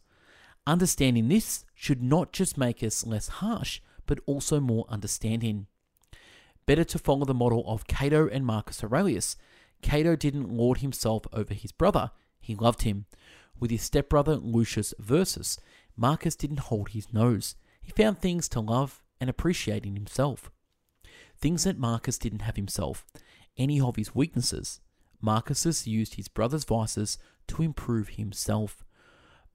Understanding 0.67 1.29
this 1.29 1.67
should 1.75 2.03
not 2.03 2.33
just 2.33 2.57
make 2.57 2.83
us 2.83 3.05
less 3.05 3.29
harsh, 3.29 3.83
but 4.07 4.21
also 4.25 4.61
more 4.61 4.87
understanding. 4.89 5.67
Better 6.67 6.85
to 6.85 6.99
follow 6.99 7.25
the 7.25 7.35
model 7.35 7.65
of 7.67 7.87
Cato 7.87 8.29
and 8.29 8.45
Marcus 8.45 8.83
Aurelius. 8.83 9.37
Cato 9.83 10.17
didn't 10.17 10.51
lord 10.51 10.79
himself 10.79 11.23
over 11.33 11.55
his 11.55 11.73
brother, 11.73 12.11
he 12.41 12.55
loved 12.55 12.83
him. 12.83 13.07
With 13.59 13.71
his 13.71 13.83
stepbrother 13.83 14.37
Lucius 14.37 14.93
Verus, 14.99 15.59
Marcus 15.97 16.37
didn't 16.37 16.61
hold 16.61 16.91
his 16.91 17.13
nose. 17.13 17.55
He 17.81 17.93
found 17.93 18.19
things 18.19 18.49
to 18.51 18.61
love 18.61 19.03
and 19.21 19.31
appreciate 19.31 19.87
in 19.87 19.95
himself. 19.95 20.51
Things 21.39 21.65
that 21.65 21.79
Marcus 21.79 22.19
didn't 22.19 22.43
have 22.43 22.57
himself, 22.57 23.07
any 23.57 23.81
of 23.81 23.97
his 23.97 24.15
weaknesses. 24.15 24.81
Marcus 25.21 25.87
used 25.87 26.15
his 26.15 26.29
brother's 26.29 26.65
vices 26.65 27.19
to 27.49 27.63
improve 27.63 28.11
himself. 28.11 28.85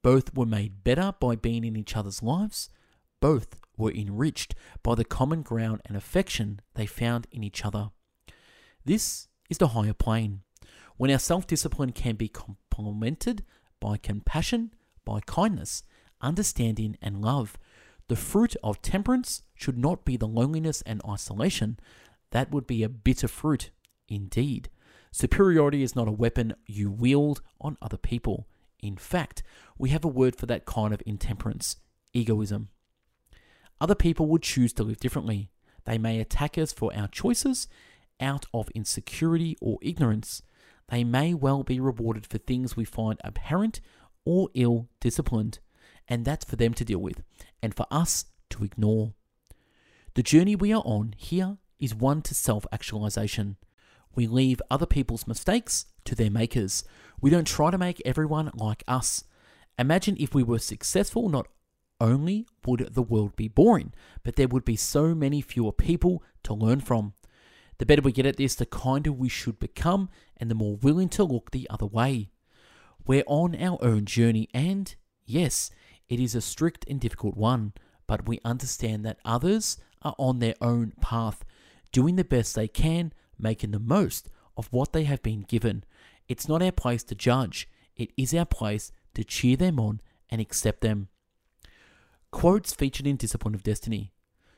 Both 0.02 0.34
were 0.34 0.46
made 0.46 0.82
better 0.82 1.14
by 1.20 1.36
being 1.36 1.64
in 1.64 1.76
each 1.76 1.96
other's 1.96 2.22
lives. 2.22 2.68
Both 3.20 3.56
were 3.76 3.90
enriched 3.90 4.54
by 4.82 4.94
the 4.94 5.04
common 5.04 5.42
ground 5.42 5.80
and 5.86 5.96
affection 5.96 6.60
they 6.74 6.86
found 6.86 7.26
in 7.30 7.42
each 7.42 7.64
other. 7.64 7.90
This 8.84 9.28
is 9.48 9.58
the 9.58 9.68
higher 9.68 9.94
plane. 9.94 10.40
When 10.96 11.10
our 11.10 11.18
self 11.18 11.46
discipline 11.46 11.92
can 11.92 12.16
be 12.16 12.28
complemented 12.28 13.44
by 13.80 13.96
compassion, 13.96 14.72
by 15.04 15.20
kindness, 15.26 15.82
understanding, 16.20 16.96
and 17.02 17.22
love, 17.22 17.58
the 18.08 18.16
fruit 18.16 18.56
of 18.62 18.82
temperance 18.82 19.42
should 19.54 19.78
not 19.78 20.04
be 20.04 20.16
the 20.16 20.28
loneliness 20.28 20.82
and 20.82 21.00
isolation. 21.08 21.78
That 22.30 22.50
would 22.50 22.66
be 22.66 22.82
a 22.82 22.88
bitter 22.88 23.28
fruit 23.28 23.70
indeed. 24.08 24.68
Superiority 25.10 25.82
is 25.82 25.94
not 25.94 26.08
a 26.08 26.12
weapon 26.12 26.54
you 26.66 26.90
wield 26.90 27.42
on 27.60 27.76
other 27.82 27.96
people. 27.96 28.48
In 28.80 28.96
fact, 28.96 29.42
we 29.78 29.90
have 29.90 30.04
a 30.04 30.08
word 30.08 30.36
for 30.36 30.46
that 30.46 30.64
kind 30.64 30.92
of 30.92 31.02
intemperance 31.06 31.76
egoism. 32.12 32.68
Other 33.82 33.96
people 33.96 34.26
would 34.26 34.42
choose 34.42 34.72
to 34.74 34.84
live 34.84 35.00
differently. 35.00 35.50
They 35.86 35.98
may 35.98 36.20
attack 36.20 36.56
us 36.56 36.72
for 36.72 36.94
our 36.94 37.08
choices 37.08 37.66
out 38.20 38.46
of 38.54 38.70
insecurity 38.76 39.56
or 39.60 39.80
ignorance. 39.82 40.40
They 40.88 41.02
may 41.02 41.34
well 41.34 41.64
be 41.64 41.80
rewarded 41.80 42.24
for 42.24 42.38
things 42.38 42.76
we 42.76 42.84
find 42.84 43.18
apparent 43.24 43.80
or 44.24 44.50
ill 44.54 44.88
disciplined, 45.00 45.58
and 46.06 46.24
that's 46.24 46.44
for 46.44 46.54
them 46.54 46.74
to 46.74 46.84
deal 46.84 47.00
with, 47.00 47.24
and 47.60 47.74
for 47.74 47.86
us 47.90 48.26
to 48.50 48.62
ignore. 48.62 49.14
The 50.14 50.22
journey 50.22 50.54
we 50.54 50.72
are 50.72 50.84
on 50.84 51.16
here 51.16 51.56
is 51.80 51.92
one 51.92 52.22
to 52.22 52.36
self 52.36 52.64
actualization. 52.70 53.56
We 54.14 54.28
leave 54.28 54.62
other 54.70 54.86
people's 54.86 55.26
mistakes 55.26 55.86
to 56.04 56.14
their 56.14 56.30
makers. 56.30 56.84
We 57.20 57.30
don't 57.30 57.48
try 57.48 57.72
to 57.72 57.78
make 57.78 58.00
everyone 58.04 58.52
like 58.54 58.84
us. 58.86 59.24
Imagine 59.76 60.16
if 60.20 60.36
we 60.36 60.44
were 60.44 60.60
successful, 60.60 61.28
not 61.28 61.48
only 62.02 62.46
would 62.66 62.94
the 62.94 63.02
world 63.02 63.36
be 63.36 63.48
boring, 63.48 63.94
but 64.24 64.36
there 64.36 64.48
would 64.48 64.64
be 64.64 64.76
so 64.76 65.14
many 65.14 65.40
fewer 65.40 65.72
people 65.72 66.22
to 66.42 66.52
learn 66.52 66.80
from. 66.80 67.14
The 67.78 67.86
better 67.86 68.02
we 68.02 68.12
get 68.12 68.26
at 68.26 68.36
this, 68.36 68.54
the 68.54 68.66
kinder 68.66 69.12
we 69.12 69.28
should 69.28 69.58
become 69.58 70.10
and 70.36 70.50
the 70.50 70.54
more 70.54 70.76
willing 70.76 71.08
to 71.10 71.24
look 71.24 71.50
the 71.50 71.66
other 71.70 71.86
way. 71.86 72.30
We're 73.06 73.24
on 73.26 73.54
our 73.56 73.78
own 73.80 74.04
journey, 74.04 74.48
and 74.52 74.94
yes, 75.24 75.70
it 76.08 76.20
is 76.20 76.34
a 76.34 76.40
strict 76.40 76.84
and 76.88 77.00
difficult 77.00 77.36
one, 77.36 77.72
but 78.06 78.28
we 78.28 78.40
understand 78.44 79.04
that 79.06 79.18
others 79.24 79.78
are 80.02 80.14
on 80.18 80.40
their 80.40 80.54
own 80.60 80.92
path, 81.00 81.44
doing 81.92 82.16
the 82.16 82.24
best 82.24 82.54
they 82.54 82.68
can 82.68 83.12
making 83.38 83.72
the 83.72 83.78
most 83.78 84.28
of 84.56 84.68
what 84.70 84.92
they 84.92 85.04
have 85.04 85.22
been 85.22 85.42
given. 85.42 85.84
It's 86.28 86.48
not 86.48 86.62
our 86.62 86.72
place 86.72 87.02
to 87.04 87.14
judge, 87.14 87.68
it 87.96 88.10
is 88.16 88.34
our 88.34 88.46
place 88.46 88.92
to 89.14 89.24
cheer 89.24 89.56
them 89.56 89.78
on 89.78 90.00
and 90.30 90.40
accept 90.40 90.80
them. 90.80 91.08
Quotes 92.32 92.72
featured 92.72 93.06
in 93.06 93.16
Discipline 93.16 93.54
of 93.54 93.62
Destiny. 93.62 94.10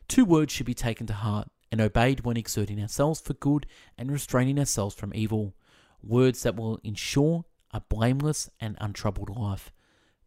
Two 0.09 0.25
words 0.25 0.53
should 0.53 0.65
be 0.65 0.75
taken 0.75 1.07
to 1.09 1.13
heart 1.13 1.49
and 1.71 1.81
obeyed 1.81 2.25
when 2.25 2.37
exerting 2.37 2.81
ourselves 2.81 3.21
for 3.21 3.35
good 3.35 3.67
and 3.99 4.11
restraining 4.11 4.59
ourselves 4.59 4.95
from 4.95 5.13
evil. 5.15 5.55
Words 6.03 6.45
that 6.45 6.57
will 6.57 6.81
ensure 6.85 7.45
a 7.73 7.81
blameless 7.81 8.49
and 8.61 8.79
untroubled 8.81 9.29
life. 9.29 9.73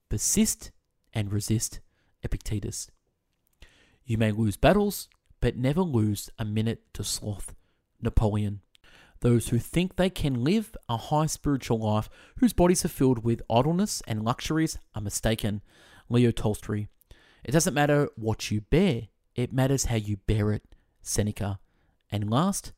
Persist 0.10 0.72
and 1.14 1.32
resist. 1.32 1.80
Epictetus. 2.22 2.92
You 4.06 4.18
may 4.18 4.32
lose 4.32 4.58
battles, 4.58 5.08
but 5.40 5.56
never 5.56 5.82
lose 5.82 6.30
a 6.38 6.46
minute 6.46 6.84
to 6.94 7.04
sloth. 7.04 7.56
Napoleon. 8.02 8.60
Those 9.22 9.50
who 9.50 9.58
think 9.58 9.96
they 9.96 10.10
can 10.10 10.44
live 10.44 10.76
a 10.90 10.98
high 10.98 11.28
spiritual 11.28 11.80
life 11.80 12.10
whose 12.40 12.54
bodies 12.54 12.84
are 12.84 12.90
filled 12.90 13.24
with 13.24 13.42
idleness 13.50 14.04
and 14.06 14.24
luxuries 14.24 14.78
are 14.94 15.02
mistaken. 15.02 15.62
Leo 16.10 16.32
Tolstoy. 16.32 16.88
It 17.48 17.52
doesn't 17.52 17.74
matter 17.74 18.10
what 18.16 18.52
you 18.52 18.62
bear, 18.62 19.08
it 19.34 19.54
matters 19.54 19.86
how 19.86 19.96
you 19.96 20.18
bear 20.18 20.52
it. 20.52 20.64
Seneca. 21.02 21.60
And 22.12 22.30
last, 22.30 22.74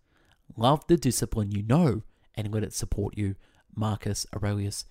love 0.55 0.85
the 0.87 0.95
discipline 0.95 1.51
you 1.51 1.63
know 1.63 2.03
and 2.35 2.53
let 2.53 2.63
it 2.63 2.73
support 2.73 3.17
you. 3.17 3.35
Marcus 3.75 4.25
Aurelius. 4.35 4.85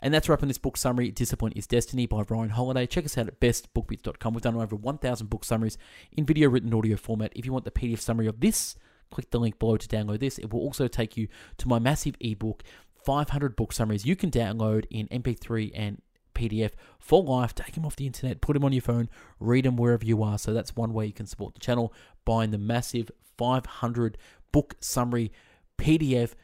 And 0.00 0.14
that's 0.14 0.28
wrapping 0.28 0.48
this 0.48 0.58
book 0.58 0.76
summary, 0.76 1.10
Discipline 1.10 1.52
is 1.52 1.66
Destiny 1.66 2.06
by 2.06 2.22
Ryan 2.28 2.50
Holiday. 2.50 2.86
Check 2.86 3.04
us 3.04 3.18
out 3.18 3.26
at 3.26 3.40
bestbookbits.com. 3.40 4.32
We've 4.32 4.42
done 4.42 4.56
over 4.56 4.76
1,000 4.76 5.28
book 5.28 5.44
summaries 5.44 5.76
in 6.12 6.24
video, 6.24 6.48
written, 6.48 6.72
audio 6.72 6.96
format. 6.96 7.32
If 7.34 7.44
you 7.44 7.52
want 7.52 7.64
the 7.64 7.70
PDF 7.70 7.98
summary 7.98 8.28
of 8.28 8.40
this, 8.40 8.76
click 9.10 9.30
the 9.30 9.40
link 9.40 9.58
below 9.58 9.76
to 9.76 9.88
download 9.88 10.20
this. 10.20 10.38
It 10.38 10.52
will 10.52 10.60
also 10.60 10.86
take 10.86 11.16
you 11.16 11.26
to 11.58 11.68
my 11.68 11.78
massive 11.78 12.16
ebook, 12.20 12.62
500 13.04 13.56
book 13.56 13.72
summaries 13.72 14.06
you 14.06 14.14
can 14.14 14.30
download 14.30 14.84
in 14.90 15.08
MP3 15.08 15.72
and 15.74 16.00
PDF 16.38 16.72
for 16.98 17.22
life. 17.22 17.54
Take 17.54 17.74
them 17.74 17.84
off 17.84 17.96
the 17.96 18.06
internet, 18.06 18.40
put 18.40 18.54
them 18.54 18.64
on 18.64 18.72
your 18.72 18.82
phone, 18.82 19.08
read 19.40 19.64
them 19.64 19.76
wherever 19.76 20.04
you 20.04 20.22
are. 20.22 20.38
So 20.38 20.52
that's 20.52 20.76
one 20.76 20.92
way 20.92 21.06
you 21.06 21.12
can 21.12 21.26
support 21.26 21.54
the 21.54 21.60
channel, 21.60 21.92
buying 22.24 22.50
the 22.50 22.58
massive 22.58 23.10
500 23.36 24.18
book 24.52 24.76
summary 24.80 25.32
PDF, 25.78 26.34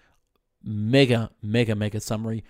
mega, 0.63 1.31
mega, 1.43 1.75
mega 1.75 2.01
summary. 2.01 2.45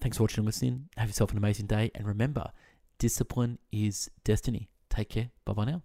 Thanks 0.00 0.16
for 0.16 0.24
watching 0.24 0.40
and 0.40 0.46
listening. 0.46 0.88
Have 0.96 1.08
yourself 1.08 1.32
an 1.32 1.38
amazing 1.38 1.66
day. 1.66 1.90
And 1.94 2.06
remember, 2.06 2.50
discipline 2.98 3.58
is 3.72 4.10
destiny. 4.24 4.68
Take 4.90 5.08
care. 5.08 5.30
Bye 5.44 5.52
bye 5.54 5.64
now. 5.64 5.82